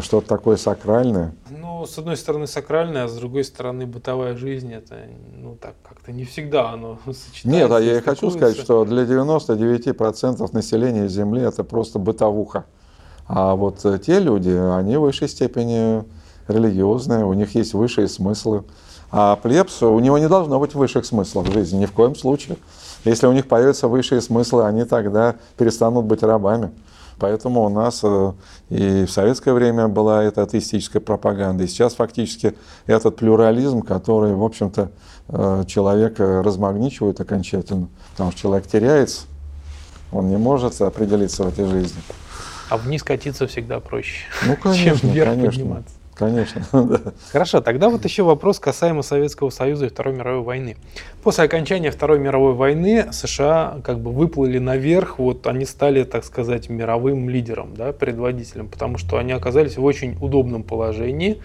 что-то 0.00 0.28
такое 0.28 0.56
сакральное. 0.56 1.34
Ну, 1.50 1.86
с 1.86 1.98
одной 1.98 2.16
стороны 2.16 2.46
сакральное, 2.46 3.04
а 3.04 3.08
с 3.08 3.16
другой 3.16 3.44
стороны 3.44 3.86
бытовая 3.86 4.36
жизнь, 4.36 4.72
это 4.72 4.96
ну 5.34 5.56
так 5.56 5.74
как-то 5.82 6.12
не 6.12 6.24
всегда 6.24 6.70
оно 6.70 6.98
сочетается. 7.06 7.48
Нет, 7.48 7.70
а 7.70 7.80
я 7.80 7.98
и 7.98 8.00
хочу 8.00 8.30
сказать, 8.30 8.56
что 8.56 8.84
для 8.84 9.02
99% 9.02 10.48
населения 10.52 11.08
Земли 11.08 11.42
это 11.42 11.64
просто 11.64 11.98
бытовуха. 11.98 12.64
А 13.26 13.54
вот 13.54 13.84
э, 13.84 13.98
те 13.98 14.20
люди, 14.20 14.50
они 14.50 14.96
в 14.96 15.00
высшей 15.00 15.28
степени 15.28 16.04
религиозные, 16.48 17.24
у 17.24 17.32
них 17.32 17.54
есть 17.54 17.74
высшие 17.74 18.08
смыслы. 18.08 18.64
А 19.10 19.36
плебс, 19.36 19.82
у 19.82 19.98
него 19.98 20.18
не 20.18 20.28
должно 20.28 20.58
быть 20.58 20.74
высших 20.74 21.04
смыслов 21.04 21.48
в 21.48 21.52
жизни, 21.52 21.78
ни 21.78 21.86
в 21.86 21.92
коем 21.92 22.14
случае. 22.14 22.56
Если 23.04 23.26
у 23.26 23.32
них 23.32 23.46
появятся 23.46 23.88
высшие 23.88 24.20
смыслы, 24.20 24.64
они 24.64 24.84
тогда 24.84 25.36
перестанут 25.56 26.04
быть 26.06 26.22
рабами. 26.22 26.70
Поэтому 27.22 27.62
у 27.62 27.68
нас 27.68 28.00
э, 28.02 28.32
и 28.68 29.04
в 29.04 29.10
советское 29.12 29.52
время 29.52 29.86
была 29.86 30.24
эта 30.24 30.42
атеистическая 30.42 31.00
пропаганда, 31.00 31.62
и 31.62 31.68
сейчас 31.68 31.94
фактически 31.94 32.54
этот 32.86 33.14
плюрализм, 33.14 33.82
который, 33.82 34.34
в 34.34 34.42
общем-то, 34.42 34.90
э, 35.28 35.64
человека 35.68 36.42
размагничивает 36.42 37.20
окончательно, 37.20 37.86
потому 38.10 38.32
что 38.32 38.40
человек 38.40 38.66
теряется, 38.66 39.26
он 40.10 40.30
не 40.30 40.36
может 40.36 40.80
определиться 40.80 41.44
в 41.44 41.48
этой 41.50 41.66
жизни. 41.66 42.02
А 42.68 42.76
вниз 42.76 43.04
катиться 43.04 43.46
всегда 43.46 43.78
проще, 43.78 44.24
ну, 44.44 44.56
конечно, 44.60 44.98
чем 44.98 45.10
вверх 45.10 45.30
конечно. 45.30 45.50
подниматься. 45.50 45.94
Конечно. 46.14 46.62
Да. 46.72 47.00
Хорошо, 47.30 47.60
тогда 47.60 47.88
вот 47.88 48.04
еще 48.04 48.22
вопрос 48.22 48.58
касаемо 48.58 49.02
Советского 49.02 49.50
Союза 49.50 49.86
и 49.86 49.88
Второй 49.88 50.14
мировой 50.14 50.42
войны. 50.42 50.76
После 51.22 51.44
окончания 51.44 51.90
Второй 51.90 52.18
мировой 52.18 52.54
войны 52.54 53.12
США 53.12 53.80
как 53.84 54.00
бы 54.00 54.10
выплыли 54.10 54.58
наверх, 54.58 55.18
вот 55.18 55.46
они 55.46 55.64
стали, 55.64 56.04
так 56.04 56.24
сказать, 56.24 56.68
мировым 56.68 57.28
лидером, 57.28 57.74
да, 57.74 57.92
предводителем, 57.92 58.68
потому 58.68 58.98
что 58.98 59.18
они 59.18 59.32
оказались 59.32 59.76
в 59.76 59.84
очень 59.84 60.16
удобном 60.20 60.64
положении. 60.64 61.40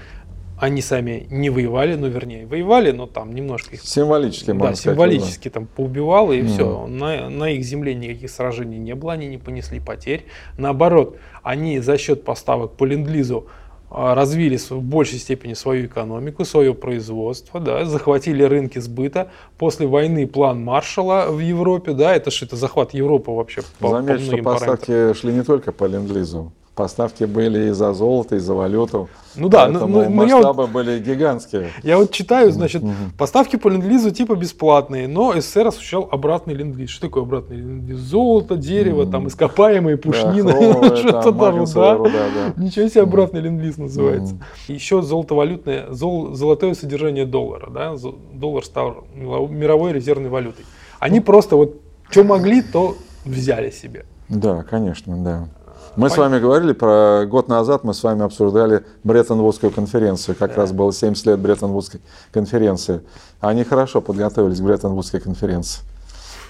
Они 0.59 0.81
сами 0.81 1.27
не 1.29 1.51
воевали, 1.51 1.93
ну 1.93 2.07
вернее 2.07 2.47
воевали, 2.47 2.89
но 2.89 3.05
там 3.05 3.31
немножко 3.35 3.75
их 3.75 3.83
символически, 3.83 4.53
да, 4.53 4.73
символически 4.73 5.49
да. 5.49 5.53
там 5.53 5.67
поубивало 5.67 6.33
и 6.33 6.41
mm. 6.41 6.47
все. 6.47 6.87
На, 6.87 7.29
на 7.29 7.51
их 7.51 7.63
земле 7.63 7.93
никаких 7.93 8.31
сражений 8.31 8.79
не 8.79 8.95
было, 8.95 9.13
они 9.13 9.27
не 9.27 9.37
понесли 9.37 9.79
потерь. 9.79 10.25
Наоборот, 10.57 11.17
они 11.43 11.79
за 11.79 11.99
счет 11.99 12.23
поставок 12.23 12.73
по 12.73 12.85
ленд-лизу 12.85 13.47
развили 13.89 14.57
в 14.57 14.81
большей 14.81 15.19
степени 15.19 15.53
свою 15.53 15.85
экономику, 15.85 16.45
свое 16.45 16.73
производство, 16.73 17.59
да, 17.59 17.85
захватили 17.85 18.43
рынки 18.43 18.79
сбыта. 18.79 19.31
После 19.57 19.87
войны 19.87 20.27
план 20.27 20.63
Маршала 20.63 21.27
в 21.31 21.39
Европе, 21.39 21.93
да, 21.93 22.15
это 22.15 22.31
что, 22.31 22.45
это 22.45 22.55
захват 22.55 22.93
Европы 22.93 23.31
вообще 23.31 23.61
по, 23.79 23.89
Заметь, 23.89 24.29
по 24.29 24.35
что 24.35 24.43
поставки 24.43 25.13
шли 25.13 25.33
не 25.33 25.43
только 25.43 25.71
по 25.71 25.85
ленд-лизу. 25.85 26.51
Поставки 26.77 27.23
были 27.23 27.69
и 27.69 27.71
за 27.71 27.91
золото, 27.93 28.35
и 28.35 28.39
за 28.39 28.53
валюту. 28.53 29.09
Ну 29.35 29.49
да, 29.49 29.67
но, 29.67 29.87
но, 29.87 30.03
но 30.03 30.09
масштабы 30.11 30.63
вот, 30.63 30.71
были 30.71 30.99
гигантские. 30.99 31.71
Я 31.81 31.97
вот 31.97 32.11
читаю, 32.11 32.51
значит, 32.51 32.83
угу. 32.83 32.93
поставки 33.17 33.55
по 33.55 33.67
ленд-лизу 33.67 34.11
типа 34.11 34.35
бесплатные, 34.35 35.07
но 35.07 35.33
СССР 35.33 35.67
осуществлял 35.67 36.07
обратный 36.11 36.53
ленд-лиз. 36.53 36.91
Что 36.91 37.07
такое 37.07 37.23
обратный 37.23 37.57
ленд-лиз? 37.57 37.97
Золото, 37.97 38.57
дерево, 38.57 39.03
угу. 39.03 39.11
там 39.11 39.27
ископаемые, 39.27 39.97
пушнины, 39.97 40.53
да, 40.53 40.95
что-то 40.97 41.31
там, 41.31 41.65
да. 41.65 41.95
Руда, 41.95 42.11
да. 42.11 42.63
Ничего 42.63 42.87
себе 42.87 43.01
обратный 43.01 43.41
ленд-лиз 43.41 43.77
называется. 43.77 44.35
Угу. 44.35 44.43
Еще 44.67 45.01
золотовалютное, 45.01 45.87
зол, 45.89 46.35
золотое 46.35 46.75
содержание 46.75 47.25
доллара, 47.25 47.71
да, 47.71 47.95
доллар 48.33 48.63
стал 48.63 49.07
мировой 49.15 49.93
резервной 49.93 50.29
валютой. 50.29 50.65
Они 50.99 51.21
просто 51.21 51.55
вот 51.55 51.81
что 52.11 52.23
могли, 52.23 52.61
то 52.61 52.95
взяли 53.25 53.71
себе. 53.71 54.05
Да, 54.29 54.61
конечно, 54.61 55.17
да. 55.23 55.49
Мы 55.97 56.11
с 56.11 56.17
вами 56.17 56.37
говорили 56.37 56.73
про 56.73 57.25
год 57.25 57.47
назад, 57.47 57.83
мы 57.83 57.95
с 57.95 58.03
вами 58.03 58.23
обсуждали 58.23 58.85
Бреттон-Вудскую 59.03 59.71
конференцию. 59.71 60.35
Как 60.37 60.51
да. 60.51 60.57
раз 60.57 60.71
было 60.71 60.93
70 60.93 61.25
лет 61.25 61.39
Бреттон-Вудской 61.39 62.01
конференции. 62.31 63.01
Они 63.39 63.63
хорошо 63.63 63.99
подготовились 63.99 64.59
к 64.59 64.63
Бреттон-Вудской 64.63 65.19
конференции. 65.19 65.81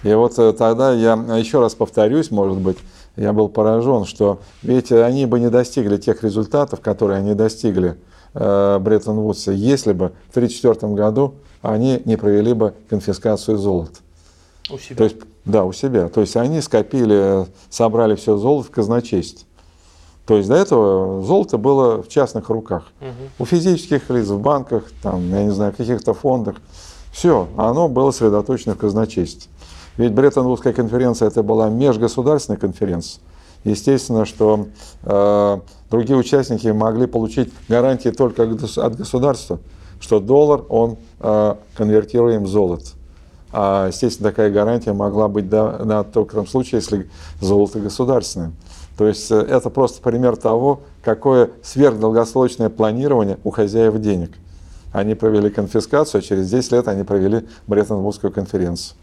И 0.03 0.13
вот 0.13 0.37
э, 0.37 0.51
тогда 0.51 0.91
я 0.91 1.13
еще 1.37 1.61
раз 1.61 1.75
повторюсь, 1.75 2.29
может 2.29 2.57
быть, 2.57 2.77
я 3.15 3.31
был 3.31 3.47
поражен, 3.47 4.03
что 4.03 4.39
ведь 4.63 4.91
они 4.91 5.25
бы 5.25 5.39
не 5.39 5.49
достигли 5.49 5.95
тех 5.95 6.23
результатов, 6.23 6.81
которые 6.81 7.19
они 7.19 7.33
достигли 7.33 7.95
э, 8.33 8.79
Бреттон-Вудсе, 8.79 9.55
если 9.55 9.93
бы 9.93 10.11
в 10.27 10.35
1934 10.35 10.93
году 10.93 11.35
они 11.61 12.01
не 12.03 12.17
провели 12.17 12.51
бы 12.51 12.73
конфискацию 12.89 13.57
золота. 13.57 13.99
У 14.69 14.77
себя. 14.77 14.95
То 14.95 15.03
есть, 15.03 15.15
да, 15.45 15.63
у 15.65 15.73
себя. 15.73 16.09
То 16.09 16.21
есть 16.21 16.35
они 16.35 16.61
скопили, 16.61 17.45
собрали 17.69 18.15
все 18.15 18.37
золото 18.37 18.67
в 18.67 18.71
казначействе. 18.71 19.47
То 20.25 20.35
есть 20.35 20.49
до 20.49 20.55
этого 20.55 21.23
золото 21.23 21.57
было 21.57 22.03
в 22.03 22.09
частных 22.09 22.49
руках. 22.49 22.83
Угу. 22.99 23.43
У 23.43 23.45
физических 23.45 24.09
лиц, 24.09 24.27
в 24.27 24.39
банках, 24.39 24.83
там, 25.01 25.29
я 25.29 25.45
не 25.45 25.51
знаю, 25.51 25.73
каких-то 25.75 26.13
фондах. 26.13 26.57
Все, 27.13 27.47
оно 27.55 27.87
было 27.87 28.11
сосредоточено 28.11 28.75
в 28.75 28.77
казначействе. 28.77 29.49
Ведь 29.95 30.11
Бреттон-Вудская 30.11 30.73
конференция 30.73 31.29
это 31.29 31.43
была 31.43 31.69
межгосударственная 31.69 32.59
конференция. 32.59 33.21
Естественно, 33.63 34.25
что 34.25 34.67
э, 35.03 35.59
другие 35.89 36.17
участники 36.17 36.67
могли 36.67 37.07
получить 37.07 37.51
гарантии 37.67 38.09
только 38.09 38.43
от 38.43 38.95
государства, 38.95 39.59
что 39.99 40.19
доллар 40.19 40.63
он 40.69 40.97
э, 41.19 41.55
конвертируем 41.75 42.43
в 42.43 42.47
золото. 42.47 42.91
А, 43.59 43.87
естественно, 43.87 44.29
такая 44.29 44.51
гарантия 44.51 44.93
могла 44.93 45.27
быть 45.27 45.49
да, 45.49 45.79
да, 45.79 46.03
только 46.03 46.33
в 46.33 46.35
том 46.35 46.45
случае, 46.45 46.79
если 46.79 47.09
золото 47.41 47.79
государственное. 47.79 48.51
То 48.99 49.07
есть 49.07 49.31
э, 49.31 49.35
это 49.35 49.71
просто 49.71 49.99
пример 49.99 50.37
того, 50.37 50.81
какое 51.03 51.49
сверхдолгосрочное 51.63 52.69
планирование 52.69 53.39
у 53.43 53.49
хозяев 53.49 53.99
денег. 53.99 54.29
Они 54.91 55.15
провели 55.15 55.49
конфискацию, 55.49 56.19
а 56.19 56.21
через 56.21 56.51
10 56.51 56.71
лет 56.71 56.87
они 56.87 57.03
провели 57.03 57.47
Бреттон-Вудскую 57.65 58.31
конференцию. 58.31 58.95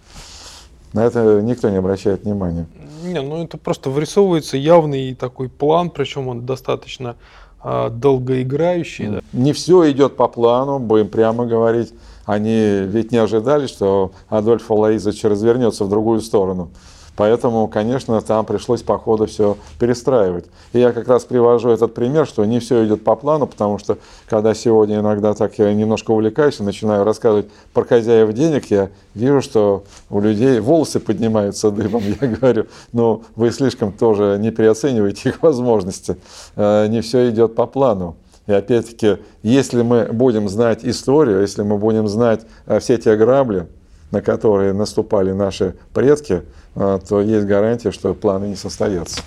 На 0.93 1.05
это 1.05 1.43
никто 1.43 1.69
не 1.69 1.79
обращает 1.79 2.23
внимания. 2.23 2.67
Не, 3.03 3.23
ну 3.23 3.43
это 3.43 3.59
просто 3.59 3.91
вырисовывается 3.91 4.57
явный 4.57 5.17
такой 5.17 5.49
план, 5.49 5.91
причем 5.91 6.29
он 6.29 6.47
достаточно 6.47 7.17
э, 7.65 7.91
долгоиграющий. 7.91 9.09
Да. 9.09 9.21
Не 9.33 9.53
все 9.53 9.91
идет 9.91 10.15
по 10.15 10.29
плану, 10.29 10.79
будем 10.79 11.09
прямо 11.09 11.45
говорить. 11.45 11.93
Они 12.27 12.81
ведь 12.87 13.13
не 13.13 13.19
ожидали, 13.19 13.67
что 13.67 14.13
Адольф 14.29 14.71
Алаизович 14.71 15.25
развернется 15.25 15.85
в 15.85 15.89
другую 15.89 16.21
сторону. 16.21 16.71
Поэтому, 17.17 17.69
конечно, 17.69 18.21
там 18.21 18.45
пришлось 18.45 18.83
по 18.83 18.99
ходу 18.99 19.27
все 19.27 19.57
перестраивать. 19.79 20.47
И 20.73 20.81
я 20.81 20.93
как 20.93 21.07
раз 21.07 21.25
привожу 21.25 21.71
этот 21.71 21.95
пример, 21.95 22.27
что 22.27 22.45
не 22.45 22.59
все 22.59 22.85
идет 22.85 23.05
по 23.05 23.15
плану, 23.15 23.47
потому 23.47 23.79
что 23.79 23.99
когда 24.29 24.53
сегодня 24.55 24.99
иногда 24.99 25.33
так 25.35 25.57
я 25.59 25.73
немножко 25.73 26.11
увлекаюсь 26.11 26.59
и 26.59 26.65
начинаю 26.65 27.05
рассказывать 27.05 27.47
про 27.73 27.85
хозяев 27.85 28.33
денег, 28.33 28.71
я 28.71 28.91
вижу, 29.15 29.43
что 29.43 29.85
у 30.11 30.21
людей 30.21 30.59
волосы 30.59 30.99
поднимаются 30.99 31.71
дыбом. 31.71 32.03
Я 32.21 32.29
говорю, 32.29 32.67
ну 32.93 33.23
вы 33.37 33.51
слишком 33.53 33.93
тоже 33.93 34.37
не 34.41 34.51
переоцениваете 34.51 35.29
их 35.29 35.43
возможности. 35.43 36.17
Э, 36.57 36.87
не 36.89 37.01
все 37.01 37.31
идет 37.31 37.55
по 37.55 37.67
плану. 37.67 38.17
И 38.47 38.53
опять-таки, 38.53 39.19
если 39.43 39.83
мы 39.83 40.07
будем 40.13 40.49
знать 40.49 40.85
историю, 40.85 41.41
если 41.41 41.63
мы 41.63 41.79
будем 41.79 42.09
знать 42.09 42.47
э, 42.67 42.79
все 42.79 42.99
те 42.99 43.17
грабли, 43.17 43.67
на 44.11 44.21
которые 44.21 44.73
наступали 44.73 45.33
наши 45.33 45.75
предки, 45.95 46.43
э, 46.75 46.99
то 47.09 47.21
есть 47.21 47.47
гарантия, 47.47 47.91
что 47.91 48.13
планы 48.15 48.47
не 48.47 48.57
состоятся. 48.57 49.23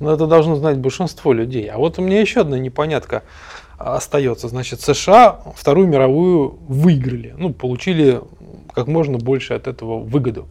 Но 0.00 0.12
это 0.12 0.26
должно 0.26 0.56
знать 0.56 0.78
большинство 0.78 1.32
людей. 1.32 1.68
А 1.68 1.78
вот 1.78 1.98
у 1.98 2.02
меня 2.02 2.20
еще 2.20 2.40
одна 2.40 2.58
непонятка 2.58 3.22
остается. 3.78 4.48
Значит, 4.48 4.80
США 4.80 5.40
Вторую 5.54 5.86
мировую 5.86 6.58
выиграли, 6.66 7.34
ну, 7.38 7.52
получили 7.52 8.20
как 8.74 8.88
можно 8.88 9.18
больше 9.18 9.54
от 9.54 9.68
этого 9.68 10.00
выгоду. 10.00 10.48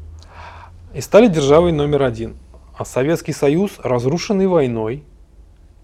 И 0.93 1.01
стали 1.01 1.27
державой 1.27 1.73
номер 1.73 2.03
один. 2.03 2.35
А 2.77 2.85
Советский 2.85 3.33
Союз, 3.33 3.71
разрушенный 3.83 4.47
войной, 4.47 5.03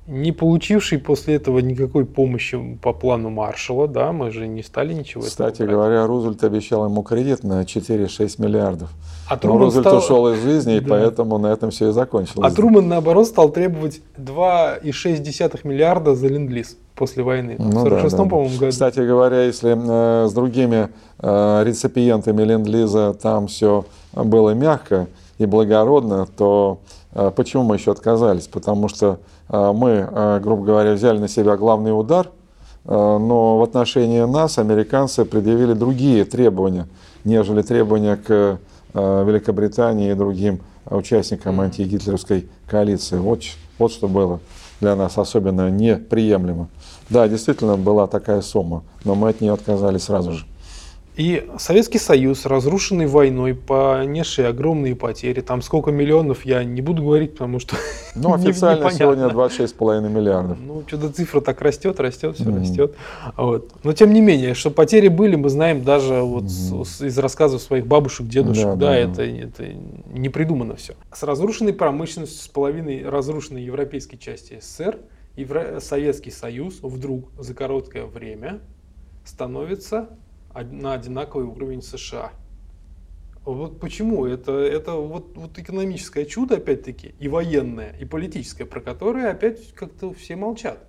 не 0.08 0.32
получивший 0.32 1.00
после 1.00 1.36
этого 1.36 1.60
никакой 1.60 2.06
помощи 2.06 2.58
по 2.82 2.94
плану 2.94 3.30
Маршала, 3.30 3.88
да, 3.88 4.14
мы 4.14 4.32
же 4.32 4.48
не 4.48 4.64
стали 4.64 4.94
ничего 4.94 5.24
Кстати 5.24 5.64
говоря, 5.64 6.08
Рузвельт 6.08 6.44
обещал 6.46 6.86
ему 6.86 7.04
кредит 7.04 7.44
на 7.44 7.64
4-6 7.64 8.42
миллиардов. 8.42 8.90
А 9.30 9.38
Но 9.44 9.58
Рузвельт 9.58 9.86
стал... 9.86 9.98
ушел 9.98 10.34
из 10.34 10.42
жизни, 10.42 10.78
и 10.78 10.80
да. 10.80 10.90
поэтому 10.90 11.38
на 11.38 11.48
этом 11.48 11.72
все 11.72 11.90
и 11.90 11.92
закончилось. 11.92 12.50
А 12.50 12.56
Труман, 12.56 12.88
наоборот, 12.88 13.28
стал 13.28 13.50
требовать 13.50 14.02
2,6 14.18 15.68
миллиарда 15.68 16.16
за 16.16 16.28
ленд-лиз 16.28 16.78
после 16.96 17.24
войны. 17.24 17.58
Ну, 17.60 17.70
в 17.70 17.84
46 17.84 18.12
да, 18.12 18.24
да. 18.24 18.30
по-моему, 18.30 18.58
году. 18.58 18.72
Кстати 18.72 19.00
говоря, 19.02 19.44
если 19.44 19.76
э, 19.78 20.28
с 20.28 20.34
другими 20.34 20.88
э, 21.20 21.64
реципиентами 21.66 22.44
ленд-лиза 22.44 23.14
там 23.14 23.48
все 23.48 23.86
было 24.14 24.52
мягко 24.52 25.08
и 25.38 25.46
благородно, 25.46 26.26
то 26.26 26.80
э, 27.14 27.32
почему 27.36 27.64
мы 27.64 27.76
еще 27.76 27.92
отказались? 27.92 28.48
Потому 28.48 28.88
что 28.88 29.20
э, 29.50 29.72
мы, 29.74 30.08
э, 30.10 30.40
грубо 30.42 30.66
говоря, 30.66 30.94
взяли 30.94 31.18
на 31.18 31.28
себя 31.28 31.58
главный 31.58 31.98
удар, 31.98 32.32
но 32.86 33.58
в 33.58 33.64
отношении 33.64 34.22
нас 34.22 34.58
американцы 34.58 35.26
предъявили 35.26 35.74
другие 35.74 36.24
требования, 36.24 36.88
нежели 37.26 37.62
требования 37.62 38.16
к 38.16 38.60
Великобритании 38.94 40.12
и 40.12 40.14
другим 40.14 40.62
участникам 40.90 41.60
антигитлеровской 41.60 42.48
коалиции. 42.66 43.18
Вот, 43.18 43.42
вот 43.78 43.92
что 43.92 44.08
было 44.08 44.40
для 44.80 44.96
нас 44.96 45.18
особенно 45.18 45.70
неприемлемо. 45.70 46.70
Да, 47.10 47.28
действительно 47.28 47.76
была 47.76 48.08
такая 48.08 48.40
сумма, 48.40 48.84
но 49.04 49.16
мы 49.16 49.30
от 49.30 49.42
нее 49.42 49.52
отказались 49.52 50.04
сразу 50.04 50.32
же. 50.32 50.46
И 51.18 51.50
Советский 51.58 51.98
Союз, 51.98 52.46
разрушенный 52.46 53.08
войной, 53.08 53.56
понесший 53.56 54.48
огромные 54.48 54.96
потери, 54.96 55.42
там 55.42 55.64
сколько 55.64 55.90
миллионов, 55.90 56.46
я 56.46 56.64
не 56.64 56.82
буду 56.82 57.02
говорить, 57.02 57.34
потому 57.34 57.60
что 57.60 57.76
Ну, 58.14 58.34
официально 58.36 58.84
не, 58.84 58.92
сегодня 58.92 59.26
26,5 59.26 60.10
миллиардов. 60.10 60.60
Ну, 60.64 60.84
что-то 60.86 61.12
цифра 61.12 61.42
так 61.42 61.60
растет, 61.62 62.00
растет, 62.00 62.36
все 62.36 62.46
mm-hmm. 62.46 62.60
растет. 62.60 62.96
Вот. 63.36 63.72
Но 63.84 63.94
тем 63.94 64.14
не 64.14 64.22
менее, 64.22 64.54
что 64.54 64.70
потери 64.70 65.08
были, 65.08 65.36
мы 65.36 65.50
знаем 65.50 65.84
даже 65.84 66.22
вот 66.22 66.44
mm-hmm. 66.44 66.86
с, 66.86 67.02
из 67.02 67.18
рассказов 67.18 67.64
своих 67.64 67.88
бабушек, 67.88 68.28
дедушек, 68.28 68.66
да, 68.66 68.76
да, 68.76 68.86
да, 68.86 68.96
это, 68.96 69.24
это 69.24 69.66
не 70.14 70.30
придумано 70.30 70.76
все. 70.76 70.94
С 71.12 71.24
разрушенной 71.24 71.74
промышленностью, 71.74 72.44
с 72.44 72.48
половиной 72.48 73.10
разрушенной 73.10 73.64
европейской 73.64 74.18
части 74.18 74.60
СССР, 74.62 75.00
Евро... 75.36 75.80
Советский 75.80 76.32
Союз 76.32 76.78
вдруг 76.84 77.32
за 77.40 77.56
короткое 77.56 78.06
время 78.06 78.60
становится 79.26 80.10
на 80.64 80.94
одинаковый 80.94 81.48
уровень 81.48 81.82
США. 81.82 82.32
Вот 83.46 83.80
почему? 83.80 84.26
Это, 84.26 84.52
это 84.52 84.94
вот, 84.94 85.38
вот 85.38 85.58
экономическое 85.58 86.26
чудо, 86.26 86.58
опять-таки, 86.58 87.16
и 87.18 87.30
военное, 87.30 87.96
и 87.98 88.04
политическое, 88.04 88.66
про 88.66 88.82
которое 88.82 89.32
опять 89.32 89.74
как-то 89.74 90.14
все 90.14 90.36
молчат. 90.36 90.80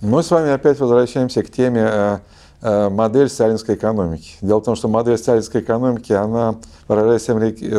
Мы 0.00 0.22
с 0.22 0.30
вами 0.30 0.50
опять 0.50 0.78
возвращаемся 0.78 1.42
к 1.42 1.50
теме 1.50 1.84
э, 1.84 2.18
э, 2.62 2.88
модель 2.88 3.28
сталинской 3.28 3.74
экономики. 3.74 4.34
Дело 4.40 4.60
в 4.60 4.64
том, 4.64 4.76
что 4.76 4.86
модель 4.86 5.18
сталинской 5.18 5.60
экономики, 5.60 6.12
она, 6.12 6.54
выражаясь 6.86 7.22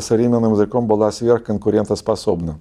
современным 0.04 0.52
языком, 0.52 0.86
была 0.86 1.10
сверхконкурентоспособна. 1.14 2.60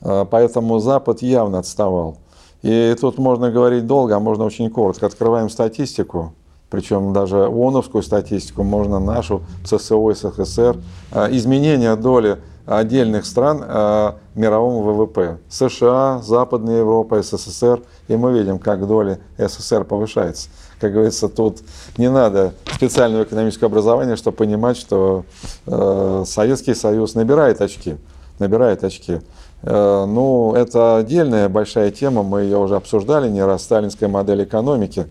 Э, 0.00 0.24
поэтому 0.30 0.78
Запад 0.78 1.20
явно 1.20 1.58
отставал. 1.58 2.16
И 2.62 2.96
тут 2.98 3.18
можно 3.18 3.50
говорить 3.50 3.86
долго, 3.86 4.16
а 4.16 4.20
можно 4.20 4.44
очень 4.44 4.70
коротко. 4.70 5.04
Открываем 5.04 5.50
статистику 5.50 6.32
причем 6.70 7.12
даже 7.12 7.46
ООНовскую 7.46 8.02
статистику, 8.02 8.62
можно 8.62 8.98
нашу, 8.98 9.42
ЦСО, 9.64 10.12
СССР, 10.14 10.76
а, 11.12 11.28
изменение 11.30 11.94
доли 11.96 12.38
отдельных 12.66 13.24
стран 13.24 13.62
а, 13.64 14.16
мировому 14.34 14.82
ВВП. 14.82 15.38
США, 15.48 16.20
Западная 16.22 16.78
Европа, 16.78 17.22
СССР, 17.22 17.80
и 18.08 18.16
мы 18.16 18.36
видим, 18.36 18.58
как 18.58 18.86
доля 18.86 19.20
СССР 19.38 19.84
повышается. 19.84 20.48
Как 20.80 20.92
говорится, 20.92 21.28
тут 21.28 21.58
не 21.96 22.10
надо 22.10 22.52
специального 22.74 23.22
экономического 23.22 23.68
образования, 23.68 24.16
чтобы 24.16 24.36
понимать, 24.36 24.76
что 24.76 25.24
э, 25.66 26.24
Советский 26.26 26.74
Союз 26.74 27.14
набирает 27.14 27.60
очки, 27.60 27.96
набирает 28.38 28.84
очки. 28.84 29.20
Э, 29.62 30.04
ну, 30.06 30.54
это 30.54 30.98
отдельная 30.98 31.48
большая 31.48 31.90
тема, 31.90 32.22
мы 32.22 32.42
ее 32.42 32.58
уже 32.58 32.76
обсуждали 32.76 33.28
не 33.28 33.44
раз, 33.44 33.62
сталинская 33.62 34.08
модель 34.08 34.44
экономики. 34.44 35.06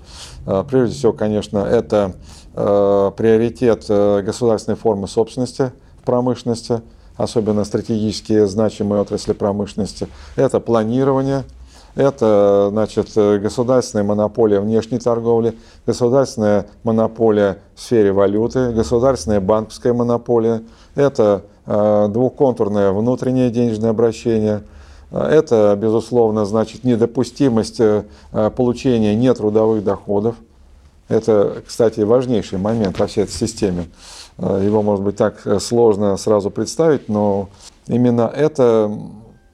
Э, 0.45 0.63
прежде 0.69 0.95
всего, 0.95 1.13
конечно, 1.13 1.59
это 1.59 2.13
э, 2.53 3.11
приоритет 3.17 3.85
государственной 3.87 4.77
формы 4.77 5.07
собственности 5.07 5.71
в 6.01 6.05
промышленности, 6.05 6.81
особенно 7.17 7.63
стратегические 7.63 8.47
значимые 8.47 9.01
отрасли 9.01 9.33
промышленности. 9.33 10.07
Это 10.35 10.59
планирование, 10.59 11.43
это 11.95 12.67
значит, 12.71 13.15
государственная 13.15 14.03
монополия 14.03 14.59
внешней 14.59 14.99
торговли, 14.99 15.57
государственная 15.85 16.67
монополия 16.83 17.59
в 17.73 17.81
сфере 17.81 18.11
валюты, 18.11 18.71
государственная 18.71 19.39
банковская 19.39 19.93
монополия, 19.93 20.61
это 20.95 21.43
двухконтурное 21.65 22.91
внутреннее 22.91 23.49
денежное 23.49 23.89
обращение. 23.89 24.61
Э, 25.11 25.23
это, 25.23 25.77
безусловно, 25.79 26.45
значит 26.45 26.83
недопустимость 26.83 27.79
э, 27.79 28.03
получения 28.55 29.15
нетрудовых 29.15 29.83
доходов. 29.83 30.35
Это, 31.07 31.63
кстати, 31.67 32.01
важнейший 32.01 32.57
момент 32.57 32.97
во 32.99 33.07
всей 33.07 33.23
этой 33.23 33.33
системе. 33.33 33.85
Его, 34.39 34.81
может 34.81 35.05
быть, 35.05 35.15
так 35.15 35.45
сложно 35.61 36.17
сразу 36.17 36.49
представить, 36.49 37.09
но 37.09 37.47
именно 37.87 38.23
это 38.35 38.91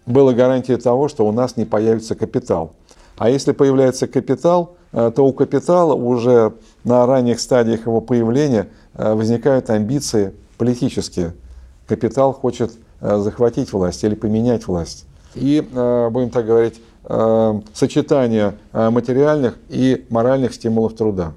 было 0.05 0.31
гарантией 0.31 0.77
того, 0.77 1.09
что 1.09 1.27
у 1.27 1.33
нас 1.33 1.57
не 1.57 1.65
появится 1.65 2.15
капитал. 2.15 2.71
А 3.17 3.29
если 3.29 3.51
появляется 3.51 4.07
капитал, 4.07 4.77
то 4.91 5.25
у 5.25 5.33
капитала 5.33 5.93
уже 5.93 6.53
на 6.85 7.05
ранних 7.05 7.41
стадиях 7.41 7.85
его 7.85 7.99
появления 7.99 8.69
возникают 8.93 9.69
амбиции 9.69 10.33
политические– 10.57 11.35
капитал 11.91 12.31
хочет 12.31 12.71
э, 13.01 13.17
захватить 13.17 13.73
власть 13.73 14.05
или 14.05 14.15
поменять 14.15 14.65
власть. 14.65 15.05
И, 15.35 15.61
э, 15.61 16.09
будем 16.09 16.29
так 16.29 16.45
говорить, 16.45 16.79
э, 17.03 17.61
сочетание 17.73 18.53
материальных 18.71 19.57
и 19.67 20.05
моральных 20.09 20.53
стимулов 20.53 20.93
труда. 20.93 21.33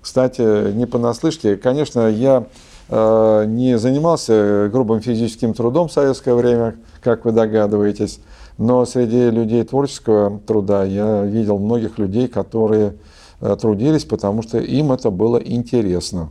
Кстати, 0.00 0.72
не 0.72 0.86
понаслышке, 0.86 1.56
конечно, 1.56 2.08
я 2.08 2.46
не 2.90 3.78
занимался 3.78 4.68
грубым 4.70 5.00
физическим 5.00 5.54
трудом 5.54 5.88
в 5.88 5.92
советское 5.92 6.34
время, 6.34 6.76
как 7.02 7.24
вы 7.24 7.32
догадываетесь, 7.32 8.20
но 8.58 8.84
среди 8.84 9.30
людей 9.30 9.64
творческого 9.64 10.38
труда 10.46 10.84
я 10.84 11.22
видел 11.22 11.58
многих 11.58 11.98
людей, 11.98 12.28
которые 12.28 12.96
трудились, 13.40 14.04
потому 14.04 14.42
что 14.42 14.58
им 14.58 14.92
это 14.92 15.08
было 15.08 15.38
интересно. 15.38 16.28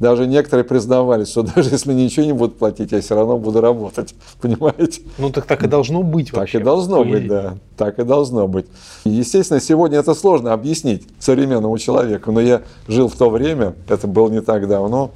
Даже 0.00 0.26
некоторые 0.26 0.64
признавались, 0.64 1.28
что 1.28 1.42
даже 1.54 1.70
если 1.70 1.92
ничего 1.92 2.26
не 2.26 2.32
будут 2.32 2.58
платить, 2.58 2.92
я 2.92 3.00
все 3.00 3.14
равно 3.14 3.38
буду 3.38 3.60
работать. 3.60 4.14
Понимаете? 4.40 5.02
Ну 5.18 5.30
так 5.30 5.46
так 5.46 5.62
и 5.64 5.66
должно 5.66 6.02
быть 6.02 6.32
вообще. 6.32 6.58
Так 6.58 6.62
и 6.62 6.64
должно 6.64 7.04
быть, 7.04 7.26
да. 7.26 7.56
Так 7.76 7.98
и 7.98 8.04
должно 8.04 8.48
быть. 8.48 8.66
естественно, 9.04 9.60
сегодня 9.60 9.98
это 9.98 10.14
сложно 10.14 10.52
объяснить 10.52 11.06
современному 11.18 11.78
человеку, 11.78 12.32
но 12.32 12.40
я 12.40 12.62
жил 12.86 13.08
в 13.08 13.16
то 13.16 13.30
время, 13.30 13.74
это 13.88 14.06
было 14.06 14.28
не 14.28 14.40
так 14.40 14.68
давно. 14.68 15.10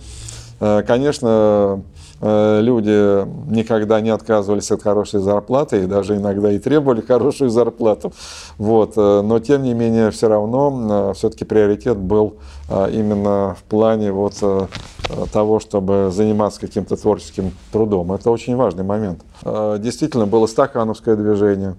Э, 0.63 0.83
конечно, 0.87 1.83
Э, 2.25 2.61
люди 2.63 3.27
никогда 3.53 4.01
не 4.01 4.11
отказывались 4.11 4.71
от 4.71 4.81
хорошей 4.81 5.19
зарплаты 5.19 5.83
и 5.83 5.87
даже 5.87 6.17
иногда 6.17 6.53
и 6.53 6.61
требовали 6.61 7.01
хорошую 7.07 7.51
зарплату. 7.51 8.13
Вот. 8.59 8.93
Э, 8.97 9.23
но 9.23 9.41
тем 9.41 9.65
не 9.65 9.75
менее, 9.75 10.13
все 10.13 10.29
равно 10.29 11.13
все-таки 11.15 11.45
приоритет 11.45 11.99
был 11.99 12.37
именно 12.71 13.57
в 13.59 13.65
плане 13.65 14.13
вот 14.13 14.35
того, 15.33 15.61
чтобы 15.61 16.11
заниматься 16.13 16.61
каким-то 16.61 16.97
творческим 16.97 17.53
трудом. 17.73 18.13
Это 18.13 18.31
очень 18.31 18.57
важный 18.57 18.85
момент. 18.85 19.23
Действительно, 19.45 20.27
было 20.27 20.47
стакановское 20.47 21.17
движение. 21.17 21.77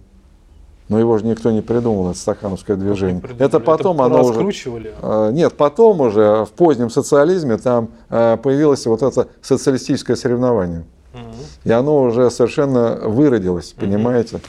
Но 0.90 1.00
его 1.00 1.18
же 1.18 1.26
никто 1.26 1.50
не 1.52 1.62
придумал, 1.62 2.10
это 2.12 2.20
стахановское 2.20 2.76
движение. 2.76 3.22
Это 3.40 3.60
потом 3.60 4.02
это 4.02 4.06
оно 4.06 4.24
уже... 4.26 4.52
А, 5.02 5.32
нет, 5.32 5.54
потом 5.54 6.02
уже 6.02 6.46
в 6.46 6.52
позднем 6.52 6.90
социализме 6.90 7.58
там 7.58 7.90
а, 8.10 8.38
появилось 8.38 8.86
вот 8.86 9.02
это 9.02 9.28
социалистическое 9.42 10.16
соревнование. 10.16 10.84
Угу. 11.14 11.22
И 11.66 11.72
оно 11.72 12.04
уже 12.04 12.30
совершенно 12.30 13.00
выродилось, 13.04 13.74
понимаете? 13.74 14.38
Угу. 14.38 14.44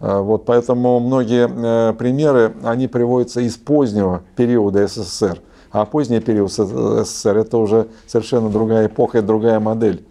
Вот 0.00 0.44
поэтому 0.44 1.00
многие 1.00 1.48
э, 1.50 1.92
примеры, 1.94 2.54
они 2.62 2.86
приводятся 2.86 3.40
из 3.40 3.56
позднего 3.56 4.22
периода 4.36 4.86
СССР. 4.86 5.40
А 5.72 5.84
поздний 5.86 6.20
период 6.20 6.52
СССР 6.52 7.38
это 7.38 7.58
уже 7.58 7.88
совершенно 8.06 8.48
другая 8.48 8.86
эпоха 8.86 9.18
и 9.18 9.22
другая 9.22 9.58
модель. 9.58 10.04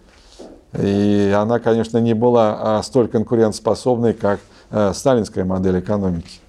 И 0.78 1.34
она, 1.36 1.60
конечно, 1.60 1.98
не 2.00 2.14
была 2.14 2.58
а, 2.60 2.84
столь 2.84 3.08
конкурентоспособной, 3.08 4.14
как 4.14 4.42
сталинская 4.70 5.46
модель 5.46 5.80
экономики. 5.80 6.40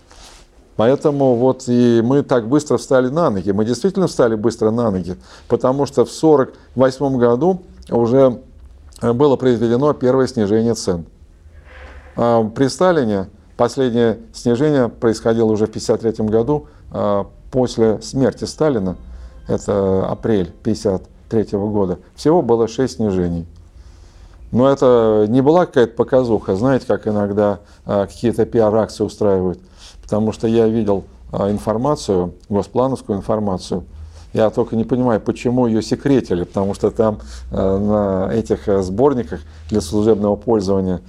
Поэтому 0.77 1.35
вот 1.35 1.65
и 1.67 2.01
мы 2.05 2.23
так 2.23 2.49
быстро 2.49 2.77
встали 2.77 3.09
на 3.09 3.31
ноги. 3.31 3.51
Мы 3.51 3.65
действительно 3.65 4.07
встали 4.07 4.37
быстро 4.37 4.71
на 4.71 4.93
ноги, 4.93 5.17
потому 5.49 5.87
что 5.87 6.05
в 6.05 6.09
1948 6.09 7.19
году 7.19 7.63
уже 7.91 8.41
было 9.03 9.37
произведено 9.37 9.93
первое 9.93 10.29
снижение 10.29 10.75
цен. 10.75 11.05
А 12.17 12.45
при 12.45 12.69
Сталине 12.69 13.29
последнее 13.57 14.19
снижение 14.33 14.89
происходило 14.89 15.51
уже 15.51 15.67
в 15.67 15.71
1953 15.71 16.27
году 16.27 16.69
а, 16.91 17.27
после 17.51 18.01
смерти 18.03 18.45
Сталина, 18.45 18.97
это 19.47 20.07
апрель 20.07 20.53
1953 20.63 21.59
года. 21.59 21.99
Всего 22.15 22.43
было 22.43 22.69
6 22.69 22.97
снижений. 22.97 23.47
Но 24.51 24.71
это 24.71 25.27
не 25.29 25.41
была 25.43 25.67
какая-то 25.67 25.95
показуха, 25.95 26.57
знаете, 26.57 26.87
как 26.87 27.07
иногда 27.07 27.61
а, 27.85 28.07
какие-то 28.07 28.47
пиар-акции 28.47 29.05
устраивают. 29.05 29.61
Потому 30.03 30.33
что 30.33 30.49
я 30.49 30.67
видел 30.67 31.05
а, 31.33 31.51
информацию, 31.51 32.35
госплановскую 32.49 33.19
информацию, 33.19 33.85
я 34.33 34.51
только 34.51 34.77
не 34.77 34.85
понимаю, 34.85 35.21
почему 35.21 35.67
ее 35.67 35.83
секретили, 35.83 36.45
потому 36.45 36.75
что 36.75 36.91
там 36.91 37.21
э, 37.51 37.79
на 37.79 38.31
этих 38.31 38.69
сборниках 38.85 39.41
для 39.71 39.81
служебного 39.81 40.37
пользования 40.37 41.01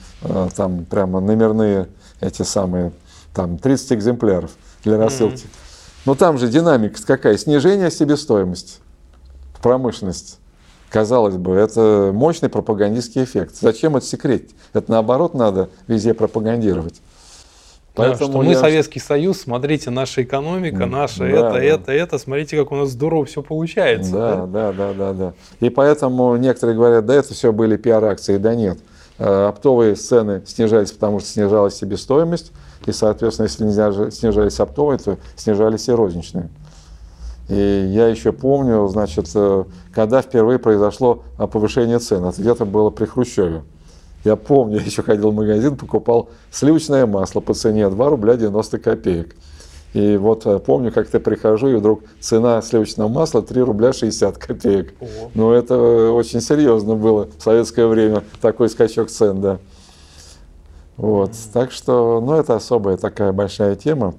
там 0.55 0.85
прямо 0.85 1.19
номерные 1.19 1.89
эти 2.21 2.43
самые, 2.43 2.93
там 3.33 3.57
30 3.57 3.91
экземпляров 3.91 4.51
для 4.85 4.97
рассылки. 4.97 5.43
Mm-hmm. 5.43 5.69
Но 6.05 6.15
там 6.15 6.37
же 6.37 6.47
динамика 6.47 7.05
какая? 7.05 7.37
Снижение 7.37 7.91
себестоимости 7.91 8.79
в 9.53 9.61
промышленности. 9.61 10.37
Казалось 10.89 11.37
бы, 11.37 11.53
это 11.53 12.11
мощный 12.13 12.49
пропагандистский 12.49 13.23
эффект. 13.23 13.55
Зачем 13.59 13.95
это 13.95 14.05
секрет? 14.05 14.49
Это 14.73 14.91
наоборот 14.91 15.35
надо 15.35 15.69
везде 15.87 16.13
пропагандировать. 16.13 17.01
Поэтому 17.93 18.27
да, 18.27 18.33
что 18.33 18.41
мы 18.41 18.55
Советский 18.55 18.99
Союз, 18.99 19.41
смотрите, 19.41 19.89
наша 19.89 20.23
экономика, 20.23 20.85
наша 20.85 21.19
да, 21.19 21.25
это, 21.27 21.51
да. 21.51 21.61
это, 21.61 21.91
это, 21.91 22.17
смотрите, 22.17 22.57
как 22.57 22.71
у 22.71 22.75
нас 22.75 22.89
здорово 22.89 23.25
все 23.25 23.41
получается. 23.43 24.11
Да, 24.11 24.45
да, 24.45 24.71
да, 24.71 24.93
да, 24.93 25.13
да. 25.13 25.33
И 25.59 25.69
поэтому 25.69 26.35
некоторые 26.37 26.75
говорят, 26.75 27.05
да, 27.05 27.15
это 27.15 27.33
все 27.33 27.51
были 27.51 27.77
пиар-акции, 27.77 28.37
да 28.37 28.55
нет. 28.55 28.79
Э, 29.17 29.47
оптовые 29.49 29.95
цены 29.95 30.43
снижались, 30.45 30.91
потому 30.91 31.19
что 31.19 31.29
снижалась 31.29 31.75
себестоимость, 31.75 32.53
и, 32.85 32.93
соответственно, 32.93 33.47
если 33.47 34.09
снижались 34.11 34.59
оптовые, 34.59 34.97
то 34.97 35.17
снижались 35.35 35.89
и 35.89 35.91
розничные. 35.91 36.49
И 37.49 37.89
я 37.91 38.07
еще 38.07 38.31
помню, 38.31 38.87
значит, 38.87 39.29
э, 39.33 39.63
когда 39.91 40.21
впервые 40.21 40.59
произошло 40.59 41.23
повышение 41.37 41.97
цен, 41.97 42.23
это 42.23 42.39
где-то 42.39 42.65
было 42.65 42.91
при 42.91 43.05
Хрущеве. 43.05 43.63
Я 44.23 44.35
помню, 44.35 44.77
я 44.79 44.85
еще 44.85 45.01
ходил 45.01 45.31
в 45.31 45.35
магазин, 45.35 45.75
покупал 45.75 46.29
сливочное 46.51 47.05
масло 47.05 47.39
по 47.39 47.53
цене 47.53 47.89
2 47.89 48.09
рубля 48.09 48.35
90 48.35 48.77
копеек. 48.79 49.35
И 49.93 50.17
вот 50.17 50.45
э, 50.45 50.59
помню, 50.59 50.91
как-то 50.91 51.19
прихожу, 51.19 51.69
и 51.69 51.75
вдруг 51.75 52.03
цена 52.19 52.61
сливочного 52.61 53.07
масла 53.07 53.41
3 53.41 53.61
рубля 53.63 53.93
60 53.93 54.37
копеек. 54.37 54.93
Ого. 54.99 55.31
Ну, 55.33 55.51
это 55.51 56.11
очень 56.11 56.41
серьезно 56.41 56.93
было 56.93 57.27
в 57.35 57.41
советское 57.41 57.87
время, 57.87 58.23
такой 58.41 58.69
скачок 58.69 59.09
цен, 59.09 59.41
да. 59.41 59.57
Вот. 60.97 61.31
Так 61.53 61.71
что, 61.71 62.21
ну, 62.21 62.33
это 62.33 62.55
особая 62.55 62.97
такая 62.97 63.31
большая 63.31 63.75
тема, 63.75 64.13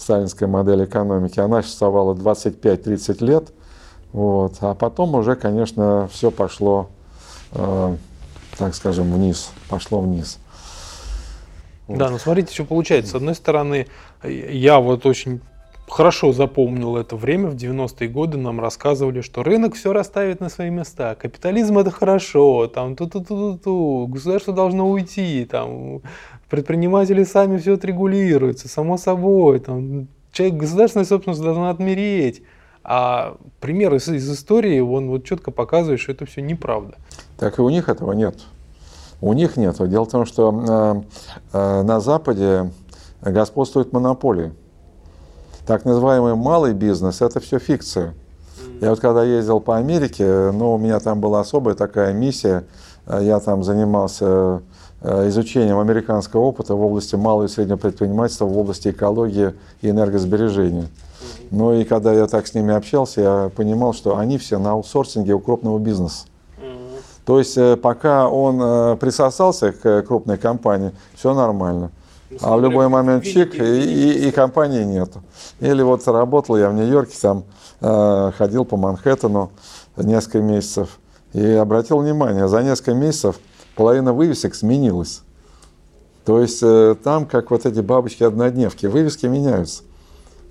сталинская 0.00 0.48
модель 0.48 0.84
экономики. 0.84 1.38
Она 1.40 1.62
существовала 1.62 2.14
25-30 2.14 3.24
лет, 3.24 3.52
вот. 4.12 4.54
а 4.60 4.74
потом 4.74 5.14
уже, 5.14 5.36
конечно, 5.36 6.08
все 6.12 6.30
пошло 6.30 6.88
э, 7.52 7.96
так 8.60 8.74
скажем, 8.74 9.12
вниз, 9.12 9.50
пошло 9.68 10.00
вниз. 10.00 10.38
Да, 11.88 12.08
ну 12.08 12.18
смотрите, 12.18 12.52
что 12.52 12.64
получается. 12.64 13.12
С 13.12 13.14
одной 13.16 13.34
стороны, 13.34 13.88
я 14.22 14.78
вот 14.78 15.06
очень 15.06 15.40
хорошо 15.90 16.32
запомнил 16.32 16.96
это 16.96 17.16
время, 17.16 17.48
в 17.48 17.54
90-е 17.54 18.08
годы 18.08 18.38
нам 18.38 18.60
рассказывали, 18.60 19.20
что 19.20 19.42
рынок 19.42 19.74
все 19.74 19.92
расставит 19.92 20.40
на 20.40 20.48
свои 20.48 20.70
места, 20.70 21.14
капитализм 21.14 21.78
это 21.78 21.90
хорошо, 21.90 22.66
там 22.68 22.96
ту-ту-ту-ту, 22.96 24.06
государство 24.08 24.54
должно 24.54 24.88
уйти, 24.88 25.44
там 25.44 26.00
предприниматели 26.48 27.24
сами 27.24 27.58
все 27.58 27.74
отрегулируются, 27.74 28.68
само 28.68 28.96
собой, 28.96 29.60
там 29.60 30.08
человек, 30.32 30.56
государственная 30.56 31.06
собственность 31.06 31.42
должна 31.42 31.70
отмереть. 31.70 32.42
А 32.82 33.36
пример 33.60 33.94
из, 33.94 34.08
из 34.08 34.30
истории, 34.32 34.80
он 34.80 35.10
вот 35.10 35.24
четко 35.24 35.50
показывает, 35.50 36.00
что 36.00 36.12
это 36.12 36.24
все 36.24 36.40
неправда. 36.40 36.94
Так 37.38 37.58
и 37.58 37.62
у 37.62 37.68
них 37.68 37.88
этого 37.88 38.12
нет. 38.12 38.36
У 39.20 39.34
них 39.34 39.56
нет. 39.58 39.76
Дело 39.88 40.04
в 40.04 40.08
том, 40.08 40.24
что 40.24 41.04
э, 41.52 41.58
э, 41.58 41.82
на 41.82 42.00
Западе 42.00 42.72
господствуют 43.20 43.92
монополии. 43.92 44.52
Так 45.70 45.84
называемый 45.84 46.34
малый 46.34 46.74
бизнес– 46.74 47.20
это 47.22 47.38
все 47.38 47.60
фикция. 47.60 48.12
Я 48.80 48.90
вот 48.90 48.98
когда 48.98 49.22
ездил 49.22 49.60
по 49.60 49.76
Америке, 49.76 50.50
ну, 50.50 50.74
у 50.74 50.78
меня 50.78 50.98
там 50.98 51.20
была 51.20 51.38
особая 51.38 51.76
такая 51.76 52.12
миссия. 52.12 52.64
Я 53.06 53.38
там 53.38 53.62
занимался 53.62 54.62
э, 55.00 55.28
изучением 55.28 55.78
американского 55.78 56.40
опыта 56.40 56.74
в 56.74 56.82
области 56.82 57.14
малого 57.14 57.44
и 57.44 57.48
среднего 57.48 57.76
предпринимательства, 57.76 58.46
в 58.46 58.58
области 58.58 58.88
экологии 58.88 59.54
и 59.80 59.90
энергосбережения. 59.90 60.88
Ну 61.52 61.72
и 61.72 61.84
когда 61.84 62.12
я 62.12 62.26
так 62.26 62.48
с 62.48 62.54
ними 62.54 62.74
общался, 62.74 63.20
я 63.20 63.50
понимал, 63.54 63.94
что 63.94 64.18
они 64.18 64.38
все 64.38 64.58
на 64.58 64.72
аутсорсинге 64.72 65.34
у 65.34 65.38
крупного 65.38 65.78
бизнеса. 65.78 66.26
То 67.24 67.38
есть 67.38 67.56
э, 67.56 67.76
пока 67.76 68.28
он 68.28 68.60
э, 68.60 68.96
присосался 68.96 69.70
к 69.70 70.02
крупной 70.02 70.36
компании, 70.36 70.90
все 71.14 71.32
нормально. 71.32 71.92
А 72.40 72.56
в 72.56 72.60
любой 72.60 72.88
момент 72.88 73.24
чик, 73.24 73.54
и, 73.54 73.58
и, 73.58 74.28
и 74.28 74.30
компании 74.30 74.84
нету. 74.84 75.22
Или 75.58 75.82
вот 75.82 76.06
работал 76.06 76.56
я 76.56 76.70
в 76.70 76.74
Нью-Йорке, 76.74 77.16
там 77.20 77.44
э, 77.80 78.32
ходил 78.38 78.64
по 78.64 78.76
Манхэттену 78.76 79.50
несколько 79.96 80.38
месяцев. 80.38 80.98
И 81.32 81.44
обратил 81.44 81.98
внимание, 81.98 82.48
за 82.48 82.62
несколько 82.62 82.94
месяцев 82.94 83.40
половина 83.74 84.12
вывесок 84.12 84.54
сменилась. 84.54 85.22
То 86.24 86.40
есть 86.40 86.60
э, 86.62 86.94
там, 87.02 87.26
как 87.26 87.50
вот 87.50 87.66
эти 87.66 87.80
бабочки-однодневки, 87.80 88.86
вывески 88.86 89.26
меняются. 89.26 89.82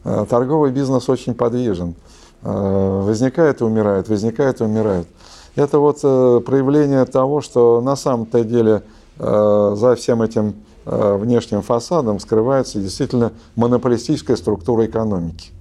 Э, 0.04 0.26
торговый 0.30 0.72
бизнес 0.72 1.08
очень 1.10 1.34
подвижен. 1.34 1.96
Э, 2.42 3.02
возникает 3.04 3.62
и 3.62 3.64
умирает, 3.64 4.10
возникает 4.10 4.62
и 4.62 4.64
умирает. 4.64 5.08
Это 5.56 5.80
вот 5.80 6.00
э, 6.04 6.42
проявление 6.46 7.06
того, 7.06 7.42
что 7.42 7.82
на 7.82 7.96
самом-то 7.96 8.44
деле 8.44 8.84
за 9.22 9.96
всем 9.98 10.22
этим 10.22 10.56
внешним 10.90 11.62
фасадом 11.62 12.20
скрывается 12.20 12.80
действительно 12.80 13.32
монополистическая 13.56 14.36
структура 14.36 14.86
экономики. 14.86 15.52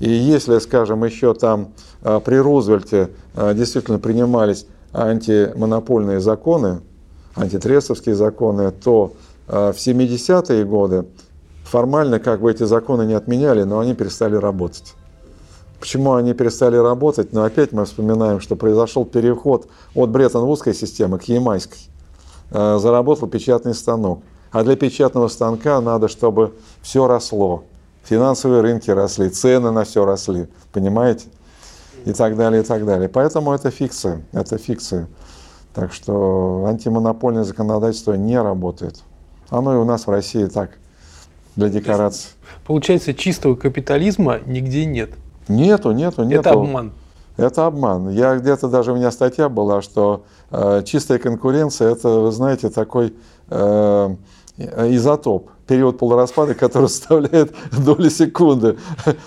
И 0.00 0.10
если, 0.10 0.58
скажем, 0.58 1.04
еще 1.04 1.32
там 1.32 1.68
при 2.02 2.36
Рузвельте 2.36 3.10
действительно 3.34 3.98
принимались 3.98 4.66
антимонопольные 4.92 6.20
законы, 6.20 6.80
антитрестовские 7.36 8.14
законы, 8.14 8.72
то 8.72 9.12
в 9.46 9.74
70-е 9.74 10.64
годы 10.64 11.06
формально 11.64 12.18
как 12.18 12.40
бы 12.40 12.50
эти 12.50 12.64
законы 12.64 13.06
не 13.06 13.14
отменяли, 13.14 13.62
но 13.62 13.78
они 13.78 13.94
перестали 13.94 14.36
работать. 14.36 14.94
Почему 15.82 16.14
они 16.14 16.32
перестали 16.32 16.76
работать? 16.76 17.32
Но 17.32 17.42
опять 17.42 17.72
мы 17.72 17.86
вспоминаем, 17.86 18.38
что 18.38 18.54
произошел 18.54 19.04
переход 19.04 19.66
от 19.96 20.10
Бреттон-Вудской 20.10 20.74
системы 20.74 21.18
к 21.18 21.24
Ямайской. 21.24 21.80
Э, 22.52 22.78
заработал 22.80 23.26
печатный 23.26 23.74
станок. 23.74 24.22
А 24.52 24.62
для 24.62 24.76
печатного 24.76 25.28
станка 25.28 25.80
надо, 25.80 26.08
чтобы 26.08 26.54
все 26.82 27.06
росло. 27.08 27.64
Финансовые 28.04 28.60
рынки 28.60 28.90
росли, 28.90 29.30
цены 29.30 29.70
на 29.70 29.84
все 29.84 30.04
росли. 30.04 30.46
Понимаете? 30.72 31.26
И 32.04 32.12
так 32.12 32.36
далее, 32.36 32.62
и 32.62 32.64
так 32.64 32.84
далее. 32.84 33.08
Поэтому 33.08 33.52
это 33.52 33.70
фикция. 33.70 34.22
Это 34.32 34.58
фикция. 34.58 35.08
Так 35.72 35.92
что 35.92 36.66
антимонопольное 36.68 37.44
законодательство 37.44 38.12
не 38.12 38.40
работает. 38.40 39.02
Оно 39.48 39.74
и 39.74 39.76
у 39.78 39.84
нас 39.84 40.06
в 40.06 40.10
России 40.10 40.44
так 40.46 40.70
для 41.56 41.68
декорации. 41.68 42.30
Получается, 42.66 43.14
чистого 43.14 43.54
капитализма 43.54 44.40
нигде 44.44 44.84
нет. 44.84 45.10
Нету, 45.48 45.92
нету, 45.92 46.24
нету. 46.24 46.40
Это 46.40 46.52
обман. 46.52 46.92
Это 47.36 47.66
обман. 47.66 48.10
Я 48.10 48.36
где-то 48.36 48.68
даже 48.68 48.92
у 48.92 48.96
меня 48.96 49.10
статья 49.10 49.48
была, 49.48 49.80
что 49.80 50.24
э, 50.50 50.82
чистая 50.84 51.18
конкуренция 51.18 51.90
это, 51.90 52.08
вы 52.08 52.32
знаете, 52.32 52.68
такой 52.68 53.14
э, 53.48 54.16
изотоп, 54.58 55.48
период 55.66 55.98
полураспада, 55.98 56.54
который 56.54 56.88
составляет 56.90 57.52
доли 57.72 58.08
секунды. 58.08 58.76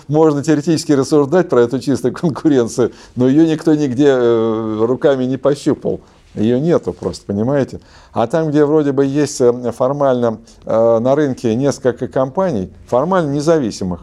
Можно 0.08 0.42
теоретически 0.42 0.92
рассуждать 0.92 1.48
про 1.48 1.62
эту 1.62 1.78
чистую 1.80 2.14
конкуренцию, 2.14 2.92
но 3.16 3.28
ее 3.28 3.46
никто 3.48 3.74
нигде 3.74 4.08
э, 4.08 4.78
руками 4.84 5.24
не 5.24 5.36
пощупал. 5.36 6.00
Ее 6.34 6.60
нету 6.60 6.92
просто, 6.92 7.24
понимаете? 7.26 7.80
А 8.12 8.26
там, 8.26 8.50
где 8.50 8.64
вроде 8.66 8.92
бы 8.92 9.06
есть 9.06 9.40
э, 9.40 9.72
формально 9.72 10.38
э, 10.66 10.98
на 10.98 11.14
рынке 11.14 11.54
несколько 11.54 12.08
компаний, 12.08 12.70
формально 12.86 13.32
независимых, 13.32 14.02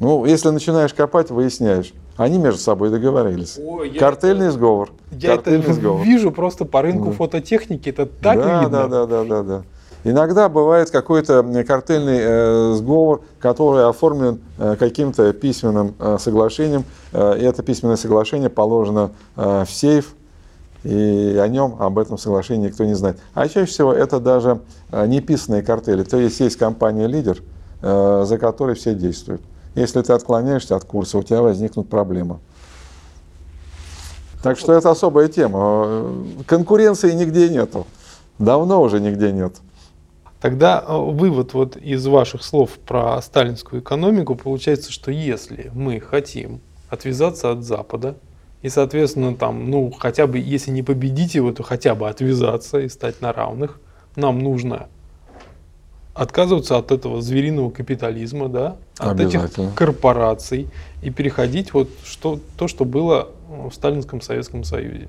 ну, 0.00 0.26
если 0.26 0.50
начинаешь 0.50 0.92
копать, 0.92 1.30
выясняешь, 1.30 1.94
Они 2.18 2.38
между 2.38 2.60
собой 2.60 2.90
договорились. 2.90 3.58
Я 3.92 3.98
Картельный 4.00 4.46
это- 4.48 4.54
сговор. 4.56 4.90
Я 5.12 5.36
Картельный 5.36 5.60
это 5.60 5.72
сговор. 5.74 6.02
вижу 6.04 6.30
просто 6.32 6.64
по 6.64 6.82
рынку 6.82 7.06
Да. 7.06 7.12
фототехники, 7.12 7.88
это 7.90 8.06
так 8.06 8.38
да, 8.38 8.60
видно. 8.62 8.88
Да, 8.88 8.88
да, 8.88 9.06
да, 9.06 9.24
да, 9.24 9.42
да. 9.42 9.62
Иногда 10.04 10.48
бывает 10.48 10.90
какой-то 10.90 11.42
картельный 11.66 12.18
э, 12.20 12.74
сговор, 12.74 13.22
который 13.40 13.88
оформлен 13.88 14.40
э, 14.58 14.76
каким-то 14.78 15.32
письменным 15.32 15.94
э, 15.98 16.18
соглашением, 16.20 16.84
э, 17.12 17.38
и 17.40 17.42
это 17.42 17.62
письменное 17.62 17.96
соглашение 17.96 18.48
положено 18.48 19.10
э, 19.36 19.64
в 19.66 19.70
сейф, 19.70 20.14
и 20.84 21.36
о 21.42 21.48
нем, 21.48 21.76
об 21.80 21.98
этом 21.98 22.18
соглашении 22.18 22.68
никто 22.68 22.84
не 22.84 22.94
знает. 22.94 23.18
А 23.34 23.48
чаще 23.48 23.64
всего 23.66 23.92
это 23.92 24.20
даже 24.20 24.60
э, 24.92 25.06
неписанные 25.06 25.62
картели, 25.62 26.04
то 26.04 26.16
есть 26.18 26.38
есть 26.38 26.56
компания-лидер, 26.56 27.42
э, 27.82 28.24
за 28.26 28.38
которой 28.38 28.76
все 28.76 28.94
действуют. 28.94 29.42
Если 29.74 30.00
ты 30.02 30.12
отклоняешься 30.12 30.76
от 30.76 30.84
курса, 30.84 31.18
у 31.18 31.22
тебя 31.24 31.42
возникнут 31.42 31.88
проблемы. 31.88 32.38
Так 34.42 34.58
что 34.58 34.72
это 34.72 34.90
особая 34.90 35.26
тема. 35.26 35.58
Э, 35.86 36.24
Конкуренции 36.46 37.10
нигде 37.12 37.48
нету. 37.48 37.86
Давно 38.38 38.80
уже 38.80 39.00
нигде 39.00 39.32
нет. 39.32 39.54
Тогда 40.40 40.84
э, 40.86 40.96
вывод 40.96 41.54
вот 41.54 41.76
из 41.76 42.06
ваших 42.06 42.44
слов 42.44 42.78
про 42.86 43.20
сталинскую 43.22 43.82
экономику. 43.82 44.34
Получается, 44.34 44.92
что 44.92 45.10
если 45.10 45.70
мы 45.74 46.00
хотим 46.00 46.60
отвязаться 46.88 47.50
от 47.50 47.64
Запада, 47.64 48.16
и, 48.62 48.68
соответственно, 48.68 49.34
там, 49.34 49.70
ну, 49.70 49.90
хотя 49.90 50.26
бы, 50.26 50.38
если 50.38 50.70
не 50.70 50.82
победить 50.82 51.34
его, 51.34 51.52
то 51.52 51.62
хотя 51.62 51.94
бы 51.94 52.08
отвязаться 52.08 52.80
и 52.80 52.88
стать 52.88 53.20
на 53.20 53.32
равных, 53.32 53.80
нам 54.16 54.38
нужно 54.40 54.88
отказываться 56.16 56.78
от 56.78 56.92
этого 56.92 57.20
звериного 57.20 57.70
капитализма, 57.70 58.48
да, 58.48 58.76
от 58.98 59.20
этих 59.20 59.50
корпораций 59.74 60.68
и 61.02 61.10
переходить 61.10 61.74
вот 61.74 61.88
что, 62.04 62.40
то, 62.56 62.68
что 62.68 62.84
было 62.84 63.28
в 63.48 63.70
Сталинском 63.72 64.20
Советском 64.22 64.64
Союзе. 64.64 65.08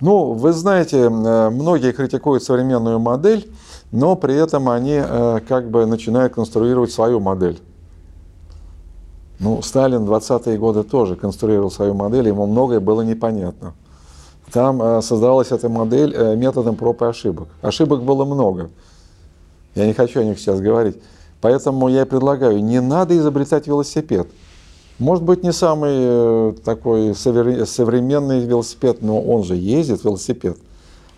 Ну, 0.00 0.32
вы 0.32 0.52
знаете, 0.52 0.98
э, 1.02 1.08
многие 1.50 1.92
критикуют 1.92 2.42
современную 2.42 2.98
модель, 2.98 3.48
но 3.92 4.16
при 4.16 4.34
этом 4.34 4.68
они 4.68 5.00
э, 5.00 5.40
как 5.48 5.70
бы 5.70 5.86
начинают 5.86 6.34
конструировать 6.34 6.90
свою 6.90 7.20
модель. 7.20 7.58
Ну, 9.38 9.62
Сталин 9.62 10.04
в 10.04 10.12
20-е 10.12 10.58
годы 10.58 10.82
тоже 10.82 11.14
конструировал 11.14 11.70
свою 11.70 11.94
модель, 11.94 12.26
ему 12.26 12.46
многое 12.46 12.80
было 12.80 13.02
непонятно. 13.02 13.74
Там 14.52 14.82
э, 14.82 15.02
создавалась 15.02 15.52
эта 15.52 15.68
модель 15.68 16.36
методом 16.36 16.74
проб 16.74 17.00
и 17.02 17.04
ошибок. 17.04 17.48
Ошибок 17.62 18.02
было 18.02 18.24
много. 18.24 18.70
Я 19.74 19.86
не 19.86 19.92
хочу 19.92 20.20
о 20.20 20.24
них 20.24 20.38
сейчас 20.38 20.60
говорить. 20.60 20.96
Поэтому 21.40 21.88
я 21.88 22.04
предлагаю, 22.04 22.62
не 22.62 22.80
надо 22.80 23.16
изобретать 23.16 23.66
велосипед. 23.66 24.28
Может 24.98 25.22
быть, 25.22 25.44
не 25.44 25.52
самый 25.52 25.92
э, 25.94 26.54
такой 26.64 27.14
современный 27.14 28.44
велосипед, 28.44 29.00
но 29.00 29.20
он 29.20 29.44
же 29.44 29.54
ездит, 29.54 30.02
велосипед. 30.02 30.58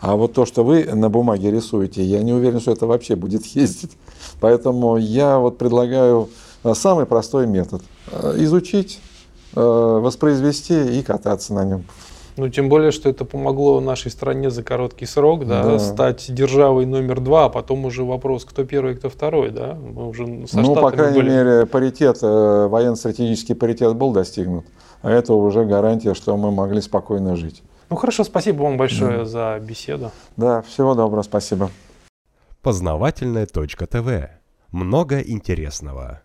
А 0.00 0.16
вот 0.16 0.34
то, 0.34 0.44
что 0.44 0.64
вы 0.64 0.84
на 0.84 1.08
бумаге 1.08 1.50
рисуете, 1.50 2.02
я 2.02 2.22
не 2.22 2.32
уверен, 2.32 2.60
что 2.60 2.72
это 2.72 2.86
вообще 2.86 3.16
будет 3.16 3.46
ездить. 3.56 3.92
Поэтому 4.40 4.98
я 4.98 5.38
вот 5.38 5.56
предлагаю 5.56 6.28
э, 6.62 6.74
самый 6.74 7.06
простой 7.06 7.46
метод. 7.46 7.82
Э, 8.12 8.34
Изучить, 8.38 9.00
воспроизвести 9.52 11.00
и 11.00 11.02
кататься 11.02 11.52
на 11.52 11.64
нем. 11.64 11.84
Ну, 12.40 12.48
тем 12.48 12.70
более, 12.70 12.90
что 12.90 13.10
это 13.10 13.26
помогло 13.26 13.80
нашей 13.80 14.10
стране 14.10 14.48
за 14.48 14.62
короткий 14.62 15.04
срок, 15.04 15.46
да, 15.46 15.62
Да. 15.62 15.78
стать 15.78 16.32
державой 16.32 16.86
номер 16.86 17.20
два, 17.20 17.44
а 17.44 17.48
потом 17.50 17.84
уже 17.84 18.02
вопрос, 18.02 18.46
кто 18.46 18.64
первый, 18.64 18.94
кто 18.94 19.10
второй, 19.10 19.50
да. 19.50 19.74
Мы 19.74 20.08
уже 20.08 20.46
со 20.46 20.58
ну, 20.58 20.74
по 20.74 20.90
крайней 20.90 21.18
были. 21.20 21.28
мере, 21.28 21.66
паритет, 21.66 22.18
э, 22.22 22.66
военно-стратегический 22.66 23.52
паритет 23.52 23.94
был 23.94 24.12
достигнут. 24.12 24.64
А 25.02 25.10
это 25.10 25.34
уже 25.34 25.66
гарантия, 25.66 26.14
что 26.14 26.34
мы 26.38 26.50
могли 26.50 26.80
спокойно 26.80 27.36
жить. 27.36 27.62
Ну 27.90 27.96
хорошо, 27.96 28.24
спасибо 28.24 28.62
вам 28.62 28.78
большое 28.78 29.26
за 29.26 29.60
беседу. 29.60 30.10
Да, 30.38 30.62
всего 30.62 30.94
доброго, 30.94 31.22
спасибо. 31.22 31.68
Познавательная 32.62 33.44
точка 33.44 33.86
ТВ. 33.86 34.30
Много 34.72 35.20
интересного. 35.20 36.22